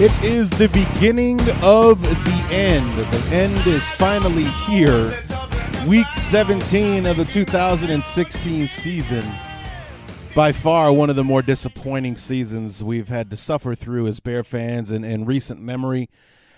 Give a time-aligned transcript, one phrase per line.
[0.00, 2.90] It is the beginning of the end.
[3.12, 5.12] The end is finally here.
[5.86, 9.22] Week 17 of the 2016 season.
[10.34, 14.42] By far one of the more disappointing seasons we've had to suffer through as Bear
[14.42, 16.08] fans in, in recent memory.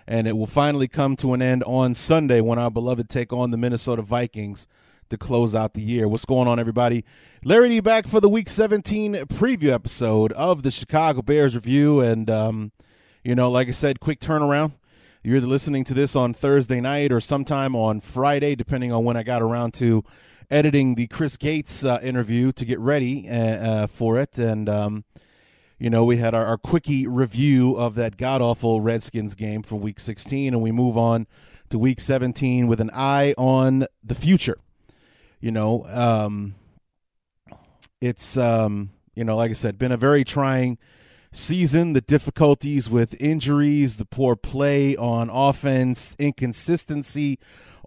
[0.06, 3.50] And it will finally come to an end on Sunday when our beloved take on
[3.50, 4.68] the Minnesota Vikings
[5.10, 6.06] to close out the year.
[6.06, 7.04] What's going on, everybody?
[7.42, 11.98] Larry D back for the Week 17 preview episode of the Chicago Bears Review.
[11.98, 12.70] And, um,
[13.24, 14.72] you know, like I said, quick turnaround.
[15.22, 19.22] You're listening to this on Thursday night or sometime on Friday, depending on when I
[19.22, 20.04] got around to
[20.50, 24.38] editing the Chris Gates uh, interview to get ready uh, uh, for it.
[24.38, 25.04] And, um,
[25.78, 29.76] you know, we had our, our quickie review of that god awful Redskins game for
[29.76, 31.28] week 16, and we move on
[31.70, 34.58] to week 17 with an eye on the future.
[35.40, 36.56] You know, um,
[38.00, 40.78] it's, um, you know, like I said, been a very trying
[41.32, 47.38] season, the difficulties with injuries, the poor play on offense, inconsistency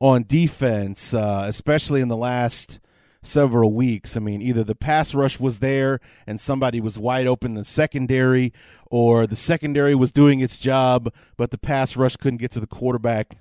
[0.02, 2.80] on defense, uh, especially in the last
[3.22, 4.18] several weeks.
[4.18, 7.64] I mean, either the pass rush was there and somebody was wide open in the
[7.64, 8.54] secondary,
[8.92, 12.68] or the secondary was doing its job, but the pass rush couldn't get to the
[12.68, 13.38] quarterback.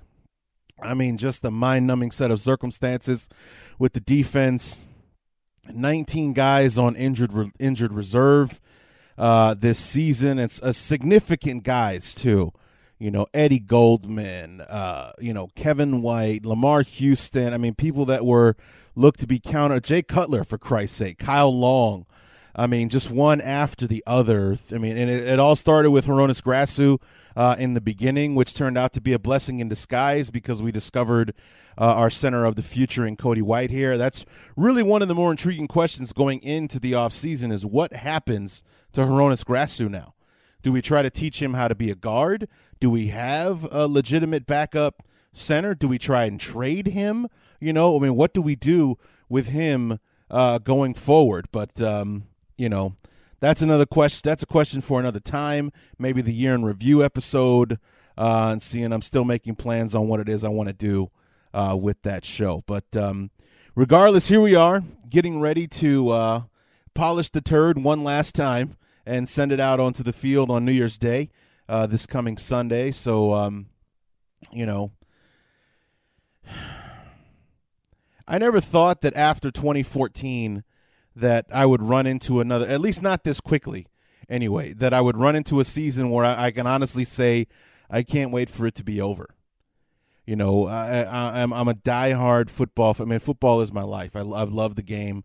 [0.81, 3.29] I mean, just a mind numbing set of circumstances
[3.79, 4.85] with the defense.
[5.73, 8.61] 19 guys on injured injured reserve
[9.17, 10.39] uh, this season.
[10.39, 12.53] It's a significant guys too.
[12.97, 17.53] You know Eddie Goldman, uh, you know Kevin White, Lamar Houston.
[17.53, 18.55] I mean, people that were
[18.95, 19.79] looked to be counter.
[19.79, 22.05] Jay Cutler, for Christ's sake, Kyle Long.
[22.55, 24.57] I mean, just one after the other.
[24.71, 27.01] I mean, and it, it all started with Hroniss Grasu
[27.35, 30.71] uh, in the beginning, which turned out to be a blessing in disguise because we
[30.71, 31.33] discovered
[31.77, 33.97] uh, our center of the future in Cody Whitehair.
[33.97, 34.25] That's
[34.55, 38.63] really one of the more intriguing questions going into the offseason is what happens
[38.93, 40.13] to Hroniss Grasu now?
[40.63, 42.47] Do we try to teach him how to be a guard?
[42.79, 45.75] Do we have a legitimate backup center?
[45.75, 47.27] Do we try and trade him?
[47.59, 48.97] You know, I mean, what do we do
[49.29, 49.99] with him
[50.31, 51.49] uh, going forward?
[51.51, 52.95] But, um, you know,
[53.39, 54.21] that's another question.
[54.23, 55.71] That's a question for another time.
[55.99, 57.79] Maybe the year in review episode
[58.17, 61.11] uh, and seeing I'm still making plans on what it is I want to do
[61.55, 62.63] uh, with that show.
[62.67, 63.31] But um,
[63.73, 66.43] regardless, here we are getting ready to uh,
[66.93, 70.73] polish the turd one last time and send it out onto the field on New
[70.73, 71.29] Year's Day
[71.69, 72.91] uh, this coming Sunday.
[72.91, 73.67] So, um,
[74.51, 74.91] you know,
[78.27, 80.63] I never thought that after 2014
[81.15, 83.87] that I would run into another, at least not this quickly
[84.27, 87.47] anyway, that I would run into a season where I, I can honestly say
[87.89, 89.29] I can't wait for it to be over.
[90.25, 92.95] You know, I, I, I'm I'm a diehard football.
[92.99, 94.15] I mean, football is my life.
[94.15, 95.23] I, I've loved the game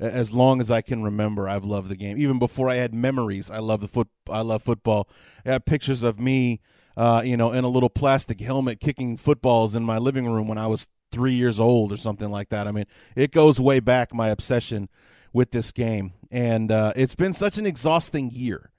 [0.00, 2.18] as long as I can remember, I've loved the game.
[2.18, 4.08] Even before I had memories, I love the foot.
[4.30, 5.08] I love football.
[5.44, 6.60] I have pictures of me,
[6.96, 10.58] uh, you know, in a little plastic helmet kicking footballs in my living room when
[10.58, 12.68] I was three years old or something like that.
[12.68, 12.84] I mean,
[13.16, 14.14] it goes way back.
[14.14, 14.88] My obsession
[15.32, 18.70] with this game, and uh, it's been such an exhausting year,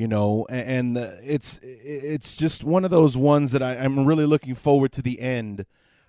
[0.00, 4.24] you know, and, and it's it's just one of those ones that I, I'm really
[4.24, 5.66] looking forward to the end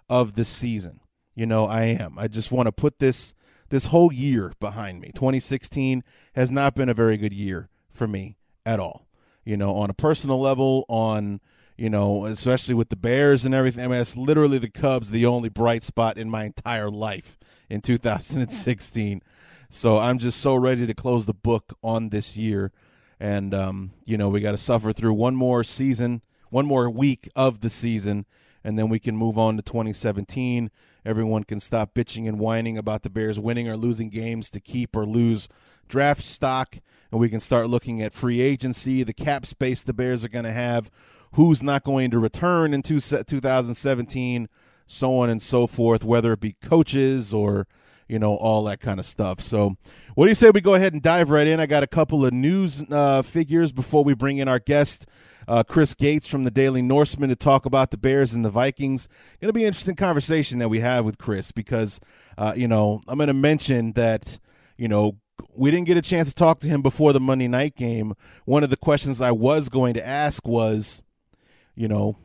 [0.07, 1.01] of this season.
[1.35, 2.17] You know, I am.
[2.17, 3.33] I just want to put this
[3.67, 5.11] this whole year behind me.
[5.13, 6.05] 2016
[6.35, 9.07] has not been a very good year for me at all.
[9.43, 11.41] You know, on a personal level, on
[11.75, 13.83] you know, especially with the Bears and everything.
[13.83, 17.37] I mean, it's literally the Cubs, the only bright spot in my entire life
[17.69, 19.21] in 2016.
[19.69, 22.71] So I'm just so ready to close the book on this year.
[23.21, 27.29] And, um, you know, we got to suffer through one more season, one more week
[27.35, 28.25] of the season,
[28.63, 30.71] and then we can move on to 2017.
[31.05, 34.97] Everyone can stop bitching and whining about the Bears winning or losing games to keep
[34.97, 35.47] or lose
[35.87, 36.79] draft stock,
[37.11, 40.45] and we can start looking at free agency, the cap space the Bears are going
[40.45, 40.89] to have,
[41.33, 44.49] who's not going to return in two, 2017,
[44.87, 47.67] so on and so forth, whether it be coaches or
[48.11, 49.39] you know all that kind of stuff.
[49.39, 49.77] So,
[50.15, 51.61] what do you say we go ahead and dive right in?
[51.61, 55.07] I got a couple of news uh, figures before we bring in our guest.
[55.47, 59.07] Uh, Chris Gates from the Daily Norseman to talk about the Bears and the Vikings.
[59.39, 61.99] Going to be an interesting conversation that we have with Chris because,
[62.37, 64.37] uh, you know, I'm going to mention that,
[64.77, 65.17] you know,
[65.55, 68.13] we didn't get a chance to talk to him before the Monday night game.
[68.45, 71.01] One of the questions I was going to ask was,
[71.75, 72.17] you know,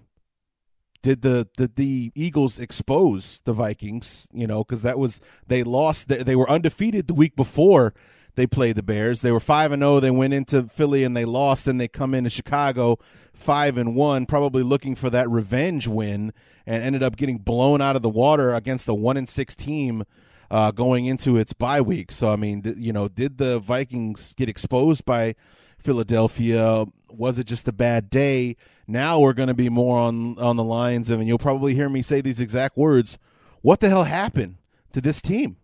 [1.06, 4.26] did the did the Eagles expose the Vikings?
[4.32, 6.08] You know, because that was they lost.
[6.08, 7.94] They, they were undefeated the week before
[8.35, 9.20] they played the Bears.
[9.20, 9.93] They were five and zero.
[9.94, 11.69] Oh, they went into Philly and they lost.
[11.69, 12.99] And they come into Chicago
[13.32, 16.32] five and one, probably looking for that revenge win,
[16.67, 20.02] and ended up getting blown out of the water against the one and six team.
[20.49, 24.49] Uh, going into its bye week, so I mean, you know, did the Vikings get
[24.49, 25.35] exposed by
[25.76, 26.85] Philadelphia?
[27.11, 28.56] Was it just a bad day?
[28.87, 31.88] Now we're going to be more on on the lines of, and you'll probably hear
[31.88, 33.19] me say these exact words.
[33.62, 34.56] What the hell happened
[34.93, 35.56] to this team?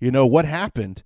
[0.00, 1.02] You know what happened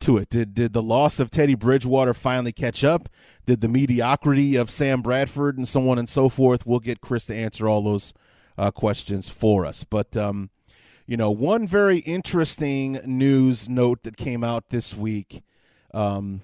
[0.00, 0.30] to it?
[0.30, 3.08] Did did the loss of Teddy Bridgewater finally catch up?
[3.46, 6.66] Did the mediocrity of Sam Bradford and so on and so forth?
[6.66, 8.14] We'll get Chris to answer all those
[8.56, 9.84] uh, questions for us.
[9.84, 10.50] But um,
[11.06, 15.42] you know, one very interesting news note that came out this week,
[15.92, 16.40] um,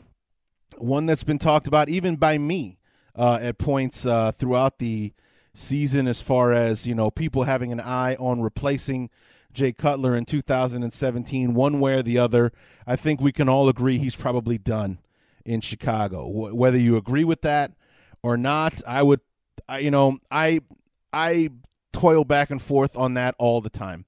[0.77, 2.79] one that's been talked about even by me
[3.17, 5.12] uh, at points uh, throughout the
[5.55, 9.11] season as far as you know people having an eye on replacing
[9.53, 12.53] Jay Cutler in 2017 one way or the other
[12.87, 14.99] I think we can all agree he's probably done
[15.45, 16.27] in Chicago.
[16.27, 17.73] Whether you agree with that
[18.23, 19.21] or not I would
[19.69, 20.61] I, you know I
[21.12, 21.51] I
[21.93, 24.05] toil back and forth on that all the time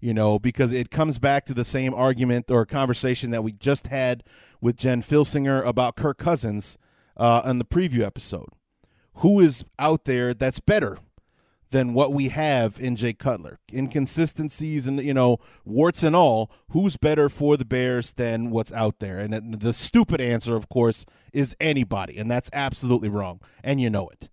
[0.00, 3.88] you know because it comes back to the same argument or conversation that we just
[3.88, 4.24] had
[4.62, 6.78] with Jen Filsinger about Kirk Cousins
[7.16, 8.48] uh, on the preview episode.
[9.16, 10.98] Who is out there that's better
[11.70, 13.58] than what we have in Jay Cutler?
[13.72, 16.50] Inconsistencies and you know warts and all.
[16.70, 19.18] Who's better for the Bears than what's out there?
[19.18, 24.08] And the stupid answer, of course, is anybody, and that's absolutely wrong, and you know
[24.08, 24.28] it.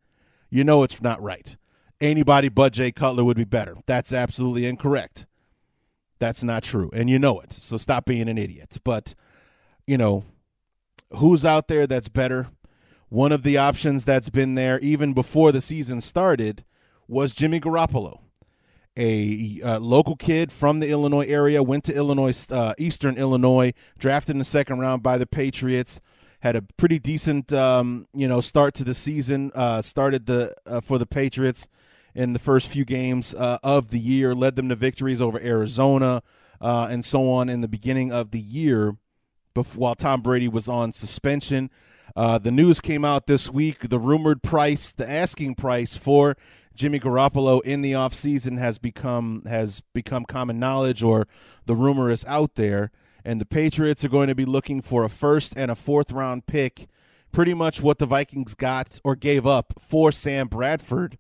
[0.50, 1.56] You know it's not right.
[2.02, 3.78] Anybody but Jay Cutler would be better.
[3.86, 5.26] That's absolutely incorrect.
[6.20, 7.54] That's not true, and you know it.
[7.54, 8.78] So stop being an idiot.
[8.84, 9.16] But
[9.88, 10.26] you know,
[11.18, 12.50] who's out there that's better?
[13.14, 16.66] One of the options that's been there even before the season started
[17.08, 18.22] was Jimmy Garoppolo,
[18.98, 24.32] a, a local kid from the Illinois area, went to Illinois, uh, Eastern Illinois, drafted
[24.32, 26.02] in the second round by the Patriots.
[26.40, 29.52] Had a pretty decent, um, you know, start to the season.
[29.54, 31.68] Uh, started the uh, for the Patriots
[32.16, 36.24] in the first few games uh, of the year, led them to victories over Arizona
[36.60, 38.98] uh, and so on in the beginning of the year.
[39.54, 41.70] Before, while Tom Brady was on suspension,
[42.16, 43.90] uh, the news came out this week.
[43.90, 46.38] The rumored price, the asking price for
[46.76, 51.28] Jimmy Garoppolo in the offseason has become has become common knowledge, or
[51.66, 52.92] the rumor is out there.
[53.26, 56.46] And the Patriots are going to be looking for a first and a fourth round
[56.46, 56.88] pick,
[57.32, 61.18] pretty much what the Vikings got or gave up for Sam Bradford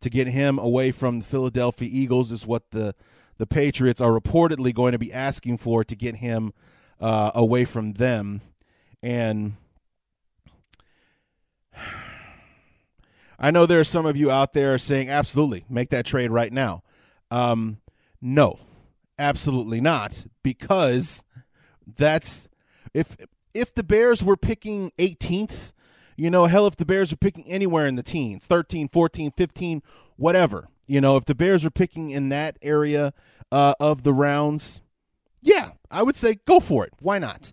[0.00, 2.94] to get him away from the Philadelphia Eagles is what the
[3.38, 6.52] the Patriots are reportedly going to be asking for to get him
[7.00, 8.40] uh, away from them.
[9.02, 9.54] And
[13.38, 16.52] I know there are some of you out there saying, absolutely, make that trade right
[16.52, 16.82] now.
[17.30, 17.78] Um,
[18.20, 18.58] no,
[19.18, 21.24] absolutely not, because
[21.96, 22.48] that's
[22.92, 23.16] if
[23.52, 25.72] if the Bears were picking 18th,
[26.16, 29.82] you know, hell, if the Bears were picking anywhere in the teens, 13, 14, 15,
[30.16, 33.12] whatever, you know, if the Bears were picking in that area
[33.52, 34.80] uh, of the rounds,
[35.40, 36.92] yeah, I would say go for it.
[37.00, 37.52] Why not?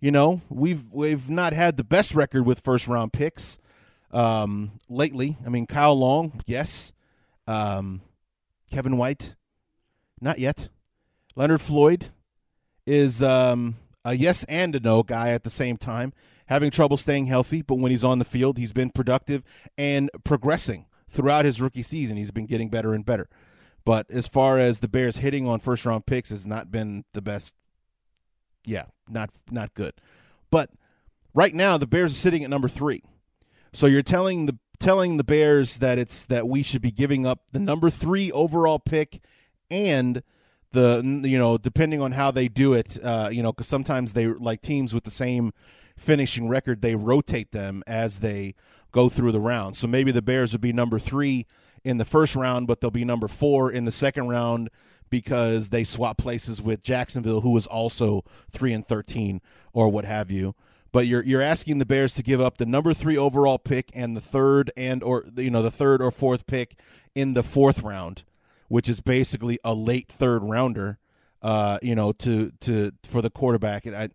[0.00, 3.58] You know, we've we've not had the best record with first round picks
[4.10, 5.36] um, lately.
[5.44, 6.92] I mean, Kyle Long, yes.
[7.46, 8.00] Um,
[8.70, 9.34] Kevin White,
[10.20, 10.68] not yet.
[11.36, 12.08] Leonard Floyd
[12.86, 16.12] is um, a yes and a no guy at the same time,
[16.46, 19.42] having trouble staying healthy, but when he's on the field, he's been productive
[19.76, 22.16] and progressing throughout his rookie season.
[22.16, 23.28] He's been getting better and better.
[23.84, 27.22] But as far as the Bears hitting on first round picks has not been the
[27.22, 27.54] best.
[28.64, 29.94] Yeah, not not good.
[30.50, 30.70] But
[31.34, 33.02] right now the Bears are sitting at number 3.
[33.72, 37.42] So you're telling the telling the Bears that it's that we should be giving up
[37.52, 39.20] the number three overall pick
[39.70, 40.22] and
[40.72, 44.26] the you know depending on how they do it, uh, you know, because sometimes they
[44.26, 45.52] like teams with the same
[45.96, 48.54] finishing record, they rotate them as they
[48.90, 49.76] go through the round.
[49.76, 51.46] So maybe the Bears would be number three
[51.84, 54.70] in the first round, but they'll be number four in the second round
[55.10, 59.40] because they swap places with Jacksonville, who was also three and thirteen
[59.72, 60.54] or what have you.
[60.92, 64.16] But you're you're asking the Bears to give up the number three overall pick and
[64.16, 66.78] the third and or you know the third or fourth pick
[67.14, 68.24] in the fourth round,
[68.68, 70.98] which is basically a late third rounder.
[71.42, 74.10] Uh, you know, to to for the quarterback, and I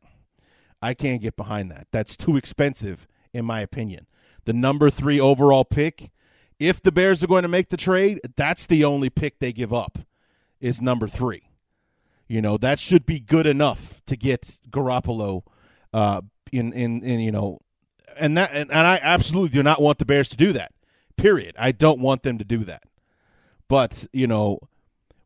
[0.81, 1.87] I can't get behind that.
[1.91, 4.05] That's too expensive, in my opinion.
[4.43, 6.11] The number three overall pick,
[6.59, 9.73] if the Bears are going to make the trade, that's the only pick they give
[9.73, 9.97] up,
[10.59, 11.49] is number three.
[12.27, 15.43] You know, that should be good enough to get Garoppolo
[15.93, 16.21] uh,
[16.51, 17.59] in, in, in, you know,
[18.17, 20.71] and that, and, and I absolutely do not want the Bears to do that.
[21.17, 21.55] Period.
[21.59, 22.83] I don't want them to do that.
[23.67, 24.59] But, you know,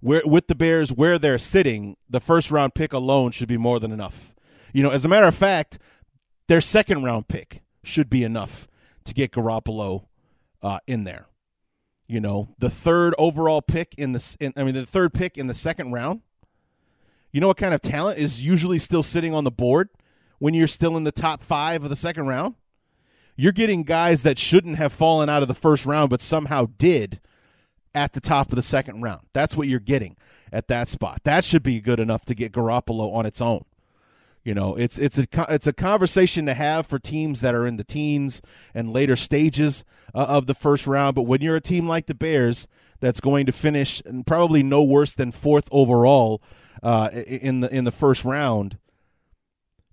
[0.02, 3.80] where, with the Bears where they're sitting, the first round pick alone should be more
[3.80, 4.34] than enough.
[4.74, 5.78] You know, as a matter of fact,
[6.48, 8.68] their second round pick should be enough
[9.06, 10.06] to get Garoppolo
[10.62, 11.28] uh, in there.
[12.10, 15.46] You know, the third overall pick in the, in, I mean, the third pick in
[15.46, 16.22] the second round.
[17.32, 19.90] You know what kind of talent is usually still sitting on the board
[20.40, 22.56] when you're still in the top five of the second round?
[23.36, 27.22] You're getting guys that shouldn't have fallen out of the first round, but somehow did
[27.94, 29.28] at the top of the second round.
[29.34, 30.18] That's what you're getting
[30.52, 31.22] at that spot.
[31.26, 33.66] That should be good enough to get Garoppolo on its own.
[34.50, 37.78] You know, it's it's a it's a conversation to have for teams that are in
[37.78, 38.42] the teens
[38.74, 39.84] and later stages
[40.16, 41.14] uh, of the first round.
[41.14, 42.68] But when you're a team like the Bears,
[43.00, 46.42] that's going to finish and probably no worse than fourth overall
[46.82, 48.80] uh, in the in the first round,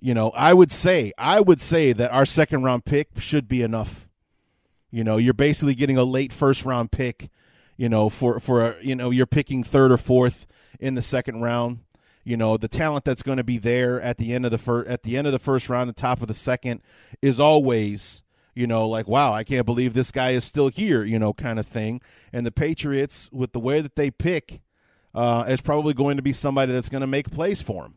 [0.00, 3.60] you know, I would say I would say that our second round pick should be
[3.60, 4.08] enough.
[4.90, 7.28] You know, you're basically getting a late first round pick.
[7.76, 10.46] You know, for for you know you're picking third or fourth
[10.80, 11.80] in the second round
[12.26, 14.88] you know the talent that's going to be there at the end of the first
[14.88, 16.83] at the end of the first round the top of the second
[17.23, 18.23] is always
[18.54, 21.59] you know like wow i can't believe this guy is still here you know kind
[21.59, 22.00] of thing.
[22.33, 24.61] And the patriots with the way that they pick
[25.14, 27.95] uh, is probably going to be somebody that's going to make plays for him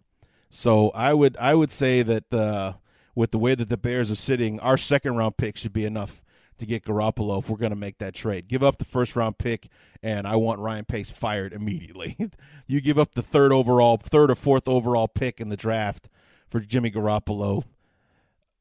[0.50, 2.74] so i would i would say that uh,
[3.16, 6.22] with the way that the bears are sitting our second round pick should be enough
[6.60, 8.48] to get Garoppolo if we're going to make that trade.
[8.48, 9.70] Give up the first round pick,
[10.04, 12.18] and I want Ryan Pace fired immediately.
[12.68, 16.10] you give up the third overall, third or fourth overall pick in the draft
[16.50, 17.64] for Jimmy Garoppolo.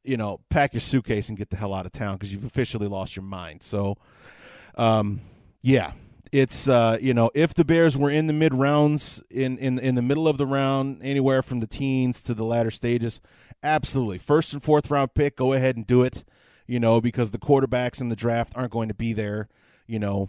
[0.05, 2.88] You know, pack your suitcase and get the hell out of town because you've officially
[2.88, 3.62] lost your mind.
[3.62, 3.97] So,
[4.76, 5.21] um,
[5.61, 5.93] yeah,
[6.33, 9.95] it's uh, you know, if the Bears were in the mid rounds, in in in
[9.97, 13.21] the middle of the round, anywhere from the teens to the latter stages,
[13.62, 16.25] absolutely, first and fourth round pick, go ahead and do it
[16.69, 19.49] you know, because the quarterbacks in the draft aren't going to be there,
[19.87, 20.29] you know,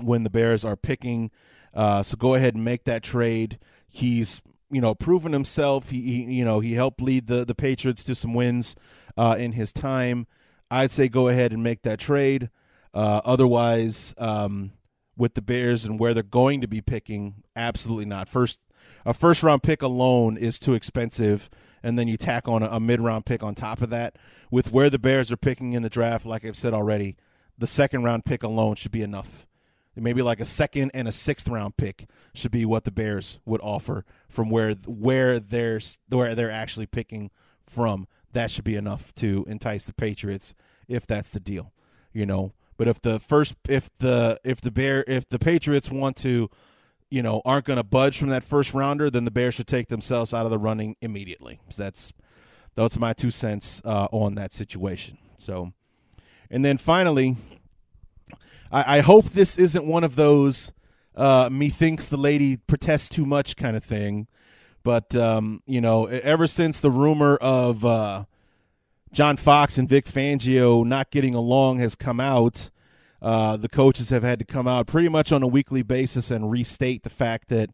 [0.00, 1.30] when the Bears are picking.
[1.74, 3.58] Uh, so go ahead and make that trade.
[3.88, 5.90] He's you know proven himself.
[5.90, 8.76] He, he you know he helped lead the the Patriots to some wins
[9.16, 10.26] uh, in his time.
[10.70, 12.50] I'd say go ahead and make that trade.
[12.92, 14.72] Uh, otherwise, um,
[15.16, 18.28] with the Bears and where they're going to be picking, absolutely not.
[18.28, 18.58] First,
[19.06, 21.48] a first round pick alone is too expensive
[21.82, 24.16] and then you tack on a, a mid round pick on top of that.
[24.50, 27.16] With where the Bears are picking in the draft, like I've said already,
[27.58, 29.46] the second round pick alone should be enough.
[29.96, 33.60] Maybe like a second and a sixth round pick should be what the Bears would
[33.60, 37.30] offer from where where they're where they're actually picking
[37.66, 38.06] from.
[38.32, 40.54] That should be enough to entice the Patriots
[40.88, 41.72] if that's the deal,
[42.12, 42.54] you know.
[42.76, 46.48] But if the first if the if the bear if the Patriots want to
[47.10, 49.88] you know, aren't going to budge from that first rounder, then the Bears should take
[49.88, 51.60] themselves out of the running immediately.
[51.68, 52.12] So that's
[52.76, 55.18] that's my two cents uh, on that situation.
[55.36, 55.72] So,
[56.50, 57.36] and then finally,
[58.70, 60.72] I, I hope this isn't one of those
[61.16, 64.28] uh, methinks the lady protests too much kind of thing.
[64.82, 68.24] But um, you know, ever since the rumor of uh,
[69.12, 72.70] John Fox and Vic Fangio not getting along has come out,
[73.22, 76.50] uh, the coaches have had to come out pretty much on a weekly basis and
[76.50, 77.70] restate the fact that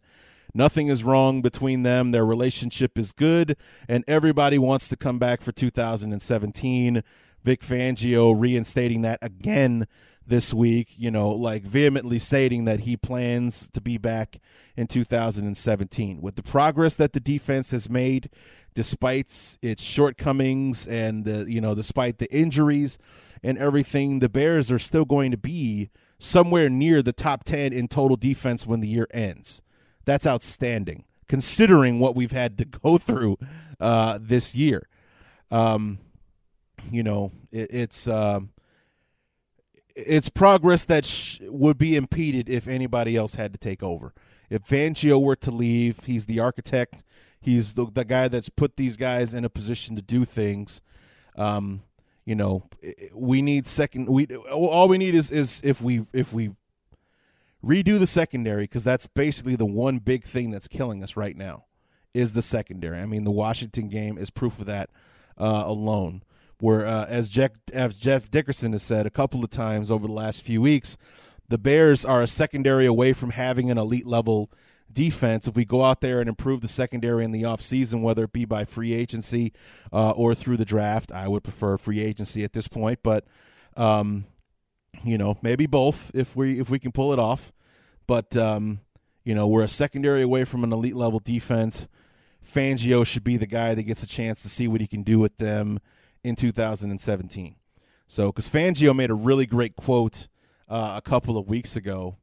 [0.55, 2.11] nothing is wrong between them.
[2.11, 3.57] Their relationship is good,
[3.89, 7.03] and everybody wants to come back for 2017.
[7.45, 9.87] Vic Fangio reinstating that again
[10.27, 14.41] this week, you know, like vehemently stating that he plans to be back
[14.77, 16.21] in 2017.
[16.21, 18.29] With the progress that the defense has made,
[18.75, 22.99] despite its shortcomings and, uh, you know, despite the injuries,
[23.43, 27.89] and everything, the Bears are still going to be somewhere near the top 10 in
[27.89, 29.63] total defense when the year ends.
[30.05, 33.39] That's outstanding, considering what we've had to go through
[33.81, 34.89] uh, this year.
[35.51, 35.99] Um,
[36.91, 38.09] you know, it, it's.
[38.09, 38.41] Uh,
[39.97, 44.13] it's progress that sh- would be impeded if anybody else had to take over.
[44.51, 47.03] If Fangio were to leave, he's the architect.
[47.41, 50.81] He's the, the guy that's put these guys in a position to do things.
[51.37, 51.83] Um,
[52.27, 52.69] you know,
[53.15, 54.09] we need second.
[54.09, 56.51] We all we need is is if we if we
[57.65, 61.65] redo the secondary because that's basically the one big thing that's killing us right now
[62.13, 62.99] is the secondary.
[62.99, 64.91] I mean, the Washington game is proof of that
[65.39, 66.23] uh, alone.
[66.59, 70.13] Where uh, as Jeff as Jeff Dickerson has said a couple of times over the
[70.13, 70.97] last few weeks,
[71.49, 74.51] the Bears are a secondary away from having an elite level
[74.97, 75.47] defense.
[75.47, 78.47] If we go out there and improve the secondary in the offseason, whether it be
[78.47, 79.53] by free agency
[79.93, 83.01] uh, or through the draft, I would prefer free agency at this point.
[83.03, 83.25] But
[83.77, 84.25] um,
[85.05, 87.53] you know, maybe both if we if we can pull it off.
[88.07, 88.81] But um,
[89.23, 91.87] you know, we're a secondary away from an elite level defense.
[92.43, 95.19] Fangio should be the guy that gets a chance to see what he can do
[95.19, 95.79] with them
[96.25, 97.57] in 2017.
[98.07, 100.29] So, because Fangio made a really great quote
[100.69, 102.17] uh, a couple of weeks ago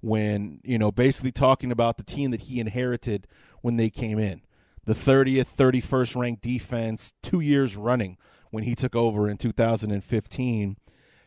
[0.00, 3.26] when, you know, basically talking about the team that he inherited
[3.60, 4.42] when they came in.
[4.84, 8.16] The 30th, 31st ranked defense, two years running
[8.50, 10.76] when he took over in 2015.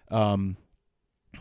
[0.09, 0.57] Um,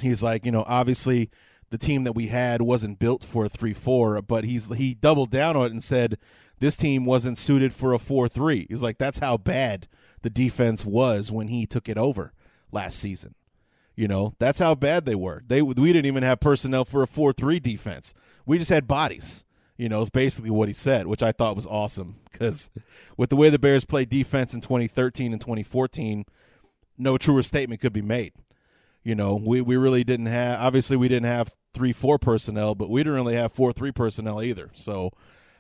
[0.01, 1.31] he's like, you know, obviously
[1.71, 5.57] the team that we had wasn't built for a 3-4, but he's he doubled down
[5.57, 6.19] on it and said
[6.59, 8.67] this team wasn't suited for a 4-3.
[8.69, 9.89] He's like that's how bad
[10.23, 12.33] the defense was when he took it over
[12.71, 13.35] last season.
[14.01, 15.43] You know, that's how bad they were.
[15.47, 18.15] They we didn't even have personnel for a 4-3 defense.
[18.47, 19.45] We just had bodies.
[19.77, 22.71] You know, is basically what he said, which I thought was awesome because
[23.19, 26.25] with the way the Bears played defense in 2013 and 2014,
[26.97, 28.33] no truer statement could be made.
[29.03, 32.89] You know, we, we really didn't have obviously we didn't have three four personnel, but
[32.89, 34.71] we didn't really have four three personnel either.
[34.73, 35.11] So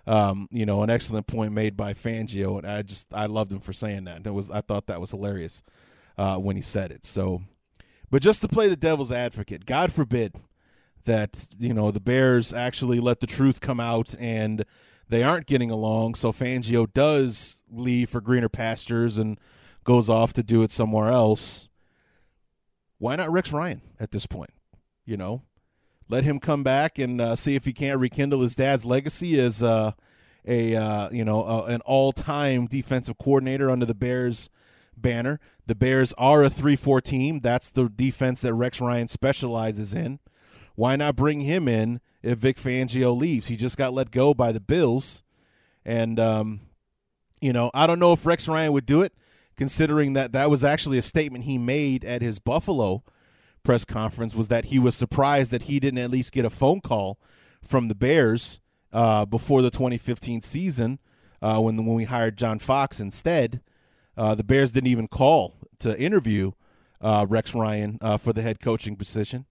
[0.06, 3.60] um, you know, an excellent point made by Fangio, and I just I loved him
[3.60, 4.26] for saying that.
[4.26, 5.62] It was I thought that was hilarious
[6.16, 7.06] uh, when he said it.
[7.06, 7.42] So,
[8.10, 10.36] but just to play the devil's advocate, God forbid
[11.04, 14.64] that you know the Bears actually let the truth come out and
[15.08, 16.14] they aren't getting along.
[16.14, 19.38] So Fangio does leave for greener pastures and
[19.84, 21.70] goes off to do it somewhere else
[23.00, 24.50] why not Rex Ryan at this point?
[25.04, 25.42] You know,
[26.08, 29.62] let him come back and uh, see if he can't rekindle his dad's legacy as
[29.62, 29.92] uh,
[30.46, 34.50] a uh, you know uh, an all-time defensive coordinator under the Bears
[35.00, 35.40] banner.
[35.66, 37.40] The Bears are a 3-4 team.
[37.40, 40.20] That's the defense that Rex Ryan specializes in.
[40.74, 43.48] Why not bring him in if Vic Fangio leaves?
[43.48, 45.22] He just got let go by the Bills,
[45.84, 46.60] and um,
[47.40, 49.12] you know I don't know if Rex Ryan would do it
[49.56, 53.04] considering that that was actually a statement he made at his Buffalo
[53.62, 56.80] press conference was that he was surprised that he didn't at least get a phone
[56.80, 57.18] call
[57.62, 58.58] from the Bears
[58.90, 60.98] uh, before the 2015 season
[61.42, 63.60] uh, when when we hired John Fox instead.
[64.16, 66.52] Uh, the Bears didn't even call to interview
[67.00, 69.46] uh, Rex Ryan uh, for the head coaching position.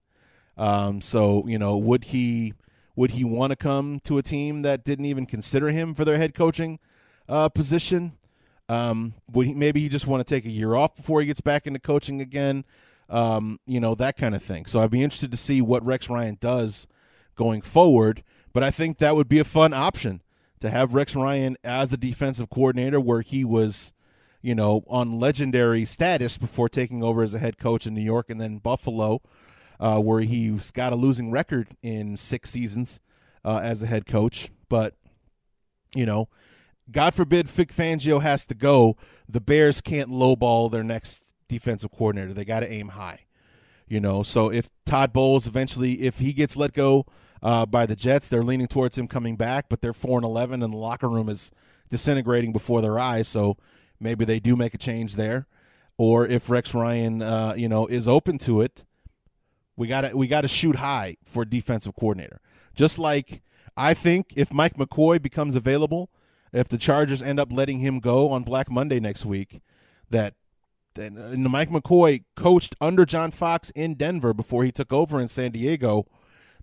[0.56, 2.54] Um, so you know, would he
[2.96, 6.18] would he want to come to a team that didn't even consider him for their
[6.18, 6.78] head coaching
[7.28, 8.12] uh, position?
[8.68, 11.40] Um, would he, maybe he just want to take a year off before he gets
[11.40, 12.64] back into coaching again?
[13.08, 14.66] Um, you know that kind of thing.
[14.66, 16.86] So I'd be interested to see what Rex Ryan does
[17.34, 18.22] going forward.
[18.52, 20.22] But I think that would be a fun option
[20.60, 23.92] to have Rex Ryan as the defensive coordinator, where he was,
[24.42, 28.30] you know, on legendary status before taking over as a head coach in New York
[28.30, 29.20] and then Buffalo,
[29.78, 33.00] uh, where he's got a losing record in six seasons
[33.44, 34.50] uh, as a head coach.
[34.68, 34.94] But
[35.94, 36.28] you know,
[36.90, 38.96] God forbid Vic Fangio has to go,
[39.28, 42.32] the Bears can't lowball their next defensive coordinator.
[42.32, 43.26] They got to aim high.
[43.86, 47.06] You know, so if Todd Bowles eventually, if he gets let go
[47.42, 50.62] uh, by the Jets, they're leaning towards him coming back, but they're four and eleven,
[50.62, 51.50] and the locker room is
[51.88, 53.26] disintegrating before their eyes.
[53.26, 53.56] So
[54.00, 55.46] maybe they do make a change there,
[55.96, 58.84] or if Rex Ryan, uh, you know, is open to it,
[59.76, 62.40] we got to we got to shoot high for defensive coordinator.
[62.74, 63.42] Just like
[63.76, 66.10] I think if Mike McCoy becomes available,
[66.52, 69.62] if the Chargers end up letting him go on Black Monday next week,
[70.10, 70.34] that
[70.94, 75.28] then uh, Mike McCoy coached under John Fox in Denver before he took over in
[75.28, 76.06] San Diego.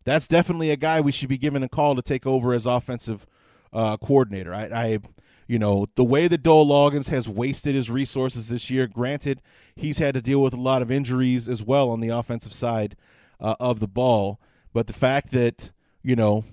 [0.04, 3.26] That's definitely a guy we should be giving a call to take over as offensive
[3.74, 4.54] uh, coordinator.
[4.54, 5.00] I, I,
[5.48, 8.88] you know, the way that Dowell Loggains has wasted his resources this year.
[8.88, 9.42] Granted,
[9.76, 12.96] he's had to deal with a lot of injuries as well on the offensive side
[13.40, 14.40] uh, of the ball.
[14.74, 15.72] But the fact that
[16.08, 16.46] you know,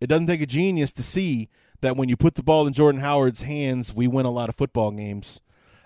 [0.00, 1.48] it doesn't take a genius to see
[1.80, 4.54] that when you put the ball in Jordan Howard's hands, we win a lot of
[4.54, 5.42] football games.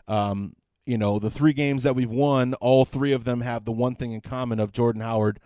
[0.07, 3.73] Um, you know, the three games that we've won, all three of them have the
[3.73, 5.41] one thing in common of Jordan Howard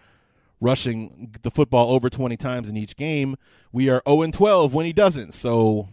[0.60, 3.36] rushing the football over 20 times in each game.
[3.70, 5.32] We are 0 and 12 when he doesn't.
[5.32, 5.88] So,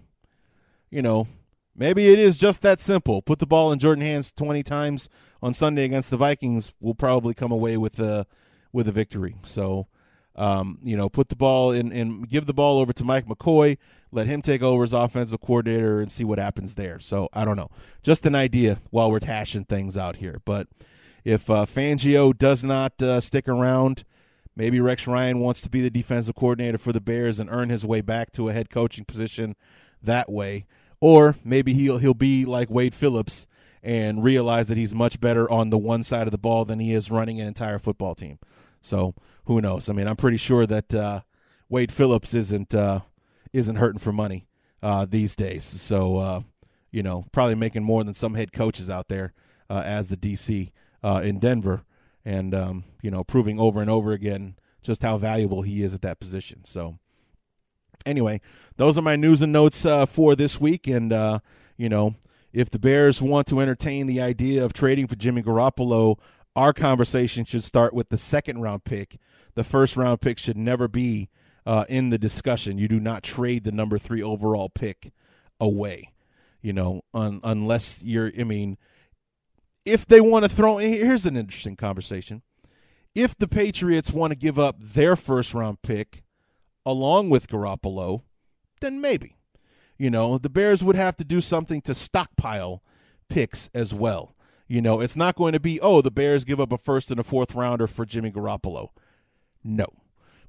[0.90, 1.28] you know,
[1.76, 3.22] maybe it is just that simple.
[3.22, 5.10] Put the ball in Jordan hands 20 times
[5.42, 8.26] on Sunday against the Vikings, we'll probably come away with a
[8.74, 9.36] with a victory.
[9.44, 9.88] So,
[10.36, 13.78] um, you know, put the ball in and give the ball over to Mike McCoy.
[14.12, 17.00] Let him take over as offensive coordinator and see what happens there.
[17.00, 17.70] So I don't know.
[18.04, 20.42] Just an idea while we're hashing things out here.
[20.46, 20.68] But
[21.24, 24.06] if uh, Fangio does not uh, stick around,
[24.56, 27.86] maybe Rex Ryan wants to be the defensive coordinator for the Bears and earn his
[27.86, 29.56] way back to a head coaching position
[30.02, 30.66] that way.
[31.00, 33.48] Or maybe he'll he'll be like Wade Phillips
[33.84, 36.94] and realize that he's much better on the one side of the ball than he
[36.94, 38.40] is running an entire football team.
[38.82, 39.14] So
[39.46, 39.90] who knows?
[39.90, 41.22] I mean, I'm pretty sure that uh,
[41.70, 43.02] Wade Phillips isn't uh,
[43.54, 44.48] isn't hurting for money
[44.82, 45.64] uh, these days.
[45.64, 46.42] So uh,
[46.92, 49.34] you know, probably making more than some head coaches out there
[49.70, 50.72] uh, as the DC
[51.04, 51.84] uh, in Denver,
[52.26, 56.02] and um, you know, proving over and over again just how valuable he is at
[56.02, 56.64] that position.
[56.64, 56.98] So
[58.08, 58.42] anyway,
[58.78, 61.12] those are my news and notes for this week, and
[61.78, 62.16] you know,
[62.54, 66.18] if the Bears want to entertain the idea of trading for Jimmy Garoppolo,
[66.56, 69.20] our conversation should start with the second round pick.
[69.54, 71.30] The first round pick should never be
[71.68, 72.78] uh, in the discussion.
[72.80, 75.12] You do not trade the number three overall pick
[75.60, 76.14] away,
[76.62, 78.78] you know, un- unless you're, I mean,
[79.86, 82.42] if they want to throw, here's an interesting conversation.
[83.14, 86.24] If the Patriots want to give up their first round pick
[86.88, 88.22] along with Garoppolo,
[88.80, 89.36] then maybe.
[89.98, 92.82] You know, the Bears would have to do something to stockpile
[93.30, 94.36] picks as well.
[94.68, 97.20] You know, it's not going to be, oh, the Bears give up a first and
[97.20, 98.90] a fourth rounder for Jimmy Garoppolo.
[99.64, 99.88] No.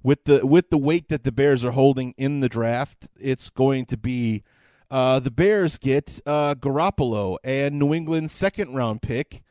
[0.03, 3.85] With the with the weight that the Bears are holding in the draft, it's going
[3.87, 4.44] to be
[4.90, 9.42] uh, the Bears get uh, Garoppolo and New England's second round pick.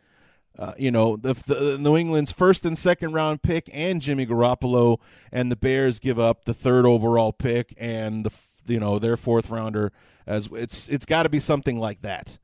[0.57, 4.99] Uh, you know, the, the, New England's first and second round pick and Jimmy Garoppolo,
[5.31, 8.31] and the Bears give up the third overall pick and the
[8.67, 9.91] you know their fourth rounder
[10.25, 12.39] as it's it's got to be something like that.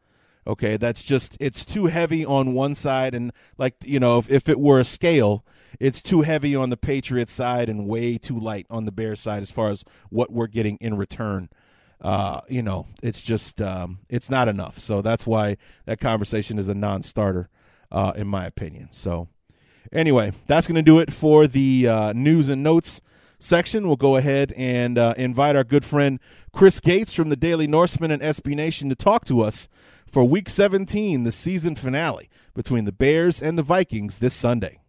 [0.45, 4.49] Okay that's just it's too heavy on one side and like you know if, if
[4.49, 5.45] it were a scale
[5.79, 9.41] it's too heavy on the patriots side and way too light on the bears side
[9.41, 11.49] as far as what we're getting in return.
[12.01, 14.79] Uh, you know it's just um, it's not enough.
[14.79, 17.49] So that's why that conversation is a non-starter
[17.93, 19.27] uh, in my opinion so
[19.91, 23.01] anyway that's going to do it for the uh, news and notes
[23.43, 26.19] section, we'll go ahead and uh, invite our good friend
[26.53, 29.67] Chris Gates from the Daily Norseman and SB Nation to talk to us
[30.07, 34.79] for Week 17, the season finale between the Bears and the Vikings this Sunday.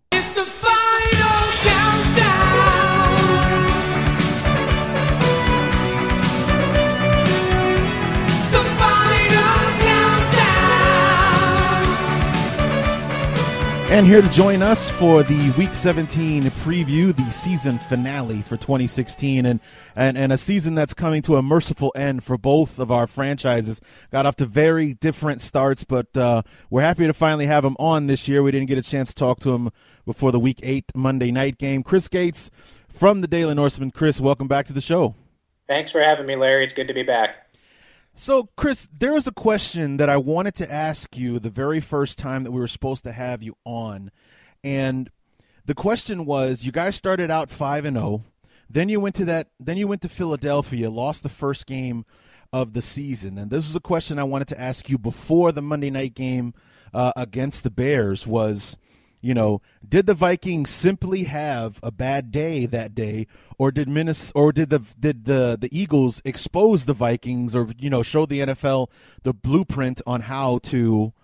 [13.95, 19.47] And here to join us for the Week 17 preview, the season finale for 2016,
[19.47, 19.61] and,
[19.95, 23.81] and, and a season that's coming to a merciful end for both of our franchises.
[24.11, 28.09] Got off to very different starts, but uh, we're happy to finally have him on
[28.09, 28.43] this year.
[28.43, 29.71] We didn't get a chance to talk to him
[30.05, 31.85] before the Week 8 Monday night game.
[31.85, 32.51] Chris Gates
[32.89, 33.93] from the Daily Norseman.
[33.93, 35.15] Chris, welcome back to the show.
[35.69, 36.65] Thanks for having me, Larry.
[36.65, 37.44] It's good to be back.
[38.17, 42.17] So, Chris, there was a question that I wanted to ask you the very first
[42.17, 44.13] time that we were supposed to have you on.
[44.63, 45.11] And
[45.65, 48.23] the question was you guys started out 5 and 0.
[48.71, 52.07] Then you went to that then you went to Philadelphia, lost the first game
[52.53, 53.37] of the season.
[53.37, 56.55] And this was a question I wanted to ask you before the Monday night game
[56.95, 58.77] uh, against the Bears was
[59.25, 64.33] you know, did the Vikings simply have a bad day that day, or did Minnesota,
[64.39, 68.41] or did the did the the Eagles expose the Vikings, or you know, show the
[68.41, 68.89] NFL
[69.23, 71.15] the blueprint on how to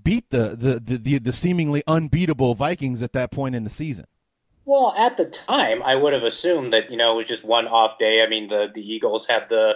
[0.00, 4.06] beat the the the, the, the seemingly unbeatable Vikings at that point in the season?
[4.64, 7.66] Well, at the time, I would have assumed that you know it was just one
[7.66, 8.22] off day.
[8.22, 9.72] I mean, the the Eagles had the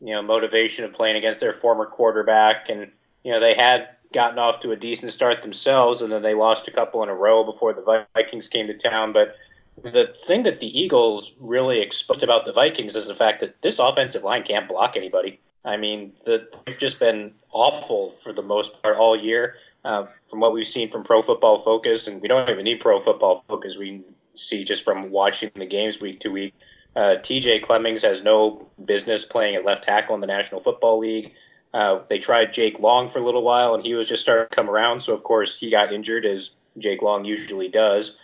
[0.00, 2.90] you know motivation of playing against their former quarterback, and
[3.22, 6.68] you know they had gotten off to a decent start themselves, and then they lost
[6.68, 9.12] a couple in a row before the Vikings came to town.
[9.12, 9.34] But
[9.82, 13.78] the thing that the Eagles really exposed about the Vikings is the fact that this
[13.78, 15.40] offensive line can't block anybody.
[15.64, 19.56] I mean, the, they've just been awful for the most part all year.
[19.84, 23.00] Uh, from what we've seen from Pro Football Focus, and we don't even need Pro
[23.00, 24.02] Football Focus, we
[24.34, 26.54] see just from watching the games week to week.
[26.96, 31.32] Uh, TJ Clemmings has no business playing at left tackle in the National Football League.
[31.72, 34.56] Uh, they tried Jake Long for a little while, and he was just starting to
[34.56, 35.00] come around.
[35.00, 38.16] So of course he got injured, as Jake Long usually does.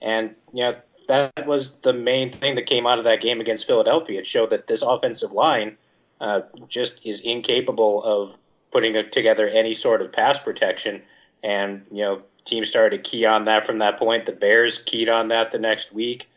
[0.00, 0.76] And yeah,
[1.08, 4.20] that was the main thing that came out of that game against Philadelphia.
[4.20, 5.76] It showed that this offensive line
[6.20, 8.36] uh, just is incapable of
[8.70, 11.02] putting together any sort of pass protection.
[11.42, 14.26] And you know, teams started to key on that from that point.
[14.26, 16.28] The Bears keyed on that the next week,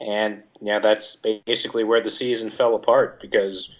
[0.00, 3.70] and yeah, that's basically where the season fell apart because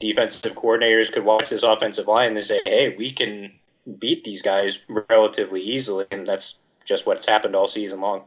[0.00, 3.52] defensive coordinators could watch this offensive line and say, "Hey, we can
[3.98, 8.22] beat these guys relatively easily, and that's just what's happened all season long.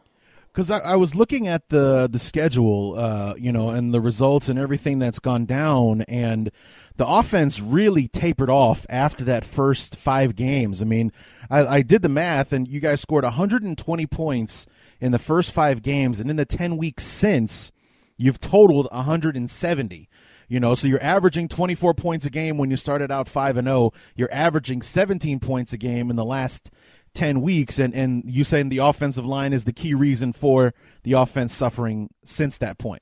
[0.52, 4.50] Because I, I, was looking at the the schedule, uh, you know, and the results
[4.50, 6.52] and everything that's gone down, and
[6.98, 10.82] the offense really tapered off after that first five games.
[10.82, 11.14] I mean,
[11.50, 14.68] I, I did the math, and you guys scored 120 points
[15.00, 17.72] in the first five games, and in the 10 weeks since,
[18.18, 20.10] you've totaled 170.
[20.52, 23.68] You know, so you're averaging 24 points a game when you started out 5 and
[23.70, 23.94] 0.
[24.18, 26.70] You're averaging 17 points a game in the last
[27.14, 31.14] 10 weeks and and you saying the offensive line is the key reason for the
[31.14, 33.02] offense suffering since that point.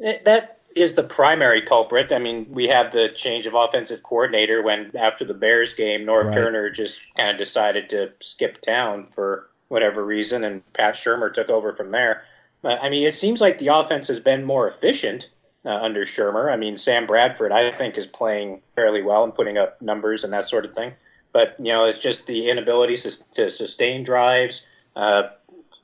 [0.00, 2.12] Eh, that is the primary culprit.
[2.12, 6.26] I mean, we had the change of offensive coordinator when after the Bears game, Norv
[6.26, 6.34] right.
[6.34, 11.48] Turner just kind of decided to skip town for whatever reason, and Pat Shurmur took
[11.48, 12.22] over from there.
[12.62, 15.28] I mean, it seems like the offense has been more efficient
[15.66, 16.50] uh, under Shurmur.
[16.50, 20.32] I mean, Sam Bradford, I think, is playing fairly well and putting up numbers and
[20.32, 20.92] that sort of thing.
[21.32, 24.64] But you know, it's just the inability to, to sustain drives.
[24.94, 25.24] Uh,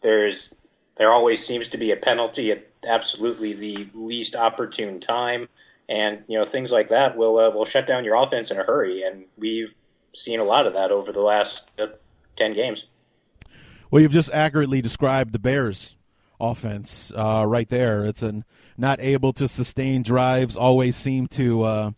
[0.03, 0.49] there's
[0.97, 5.49] there always seems to be a penalty at absolutely the least opportune time,
[5.89, 8.63] and you know things like that will uh, will shut down your offense in a
[8.63, 9.03] hurry.
[9.03, 9.75] And we've
[10.15, 11.87] seen a lot of that over the last uh,
[12.37, 12.85] ten games.
[13.91, 15.97] Well, you've just accurately described the Bears'
[16.41, 18.05] offense uh, right there.
[18.05, 18.45] It's an
[18.83, 21.91] not able to sustain drives, always seem to uh,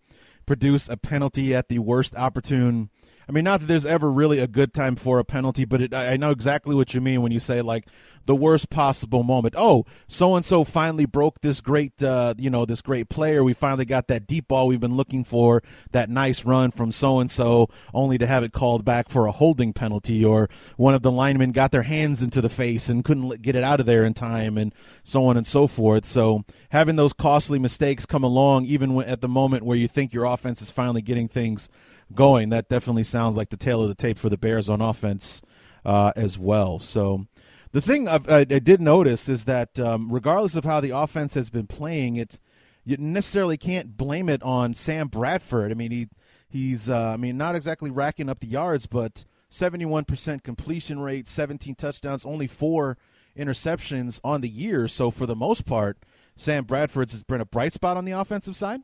[0.46, 2.90] produce a penalty at the worst opportune.
[3.28, 5.94] I mean, not that there's ever really a good time for a penalty, but it,
[5.94, 7.86] I know exactly what you mean when you say like
[8.26, 9.54] the worst possible moment.
[9.56, 13.44] Oh, so and so finally broke this great, uh, you know, this great player.
[13.44, 17.18] We finally got that deep ball we've been looking for, that nice run from so
[17.18, 21.02] and so, only to have it called back for a holding penalty, or one of
[21.02, 24.04] the linemen got their hands into the face and couldn't get it out of there
[24.04, 26.06] in time, and so on and so forth.
[26.06, 30.24] So having those costly mistakes come along, even at the moment where you think your
[30.24, 31.68] offense is finally getting things
[32.14, 35.42] going, that definitely sounds like the tale of the tape for the Bears on offense.
[35.84, 36.78] Uh, as well.
[36.78, 37.26] So
[37.72, 41.50] the thing I've, i did notice is that um, regardless of how the offense has
[41.50, 42.40] been playing, it
[42.86, 45.70] you necessarily can't blame it on Sam Bradford.
[45.70, 46.08] I mean, he
[46.48, 51.74] he's uh, I mean not exactly racking up the yards, but 71% completion rate, 17
[51.74, 52.96] touchdowns, only four
[53.36, 54.88] interceptions on the year.
[54.88, 55.98] So for the most part,
[56.34, 58.80] Sam Bradford's has been a bright spot on the offensive side.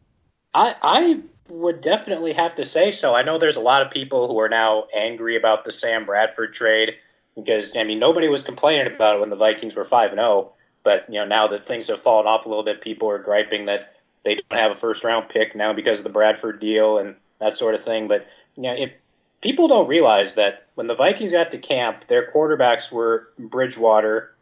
[0.52, 3.14] I I would definitely have to say so.
[3.14, 6.54] I know there's a lot of people who are now angry about the Sam Bradford
[6.54, 6.94] trade
[7.34, 10.28] because I mean nobody was complaining about it when the Vikings were five and zero,
[10.28, 10.52] oh,
[10.84, 13.66] but you know now that things have fallen off a little bit, people are griping
[13.66, 17.16] that they don't have a first round pick now because of the Bradford deal and
[17.40, 18.08] that sort of thing.
[18.08, 18.92] But you know, if
[19.40, 24.34] people don't realize that when the Vikings got to camp, their quarterbacks were Bridgewater,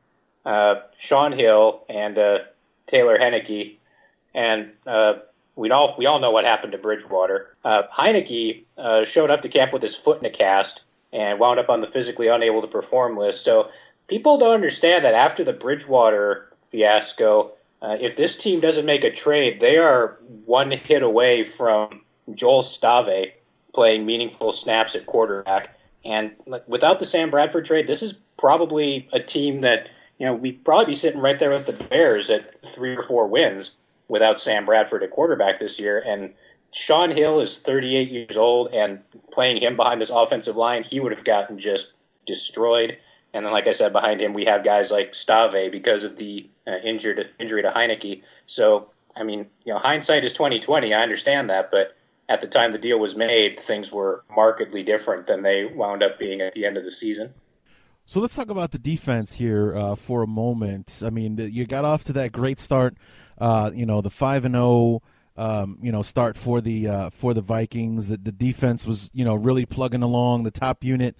[0.44, 2.38] uh, Shaun Hill, and uh,
[2.86, 3.76] Taylor Heinicke,
[4.34, 5.14] and uh,
[5.58, 7.54] we all we all know what happened to Bridgewater.
[7.64, 11.58] Uh, Heinicke uh, showed up to camp with his foot in a cast and wound
[11.58, 13.42] up on the physically unable to perform list.
[13.44, 13.70] So
[14.06, 19.10] people don't understand that after the Bridgewater fiasco, uh, if this team doesn't make a
[19.10, 23.32] trade, they are one hit away from Joel Stave
[23.74, 25.76] playing meaningful snaps at quarterback.
[26.04, 26.32] And
[26.68, 30.92] without the Sam Bradford trade, this is probably a team that you know we'd probably
[30.92, 33.72] be sitting right there with the Bears at three or four wins
[34.08, 36.02] without Sam Bradford at quarterback this year.
[36.04, 36.34] And
[36.72, 39.00] Shaun Hill is 38 years old, and
[39.32, 41.92] playing him behind this offensive line, he would have gotten just
[42.26, 42.98] destroyed.
[43.32, 46.48] And then, like I said, behind him we have guys like Stave because of the
[46.66, 48.22] uh, injured injury to Heinicke.
[48.46, 50.94] So, I mean, you know, hindsight is 2020.
[50.94, 51.96] I understand that, but
[52.28, 56.18] at the time the deal was made, things were markedly different than they wound up
[56.18, 57.32] being at the end of the season.
[58.04, 61.02] So let's talk about the defense here uh, for a moment.
[61.04, 62.94] I mean, you got off to that great start.
[63.40, 65.02] Uh, you know, the five and zero oh
[65.38, 68.08] um, you know, start for the uh, for the Vikings.
[68.08, 71.16] That the defense was, you know, really plugging along, the top unit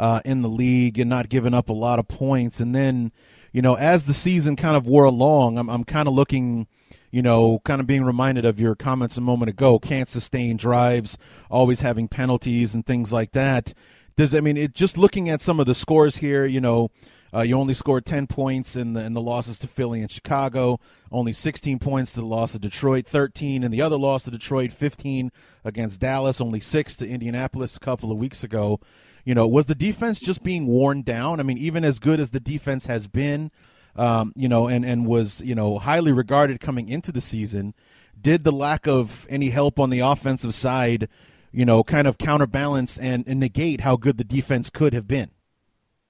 [0.00, 2.60] uh, in the league, and not giving up a lot of points.
[2.60, 3.12] And then,
[3.52, 6.66] you know, as the season kind of wore along, I'm, I'm kind of looking,
[7.10, 9.78] you know, kind of being reminded of your comments a moment ago.
[9.78, 11.18] Can't sustain drives,
[11.50, 13.74] always having penalties and things like that.
[14.16, 14.72] Does I mean it?
[14.72, 16.90] Just looking at some of the scores here, you know.
[17.34, 20.80] Uh, you only scored 10 points in the, in the losses to Philly and Chicago,
[21.12, 24.72] only 16 points to the loss of Detroit, 13 in the other loss to Detroit,
[24.72, 25.30] 15
[25.64, 28.80] against Dallas, only 6 to Indianapolis a couple of weeks ago.
[29.24, 31.38] You know, was the defense just being worn down?
[31.38, 33.50] I mean, even as good as the defense has been,
[33.94, 37.74] um, you know, and, and was, you know, highly regarded coming into the season,
[38.18, 41.08] did the lack of any help on the offensive side,
[41.52, 45.30] you know, kind of counterbalance and, and negate how good the defense could have been?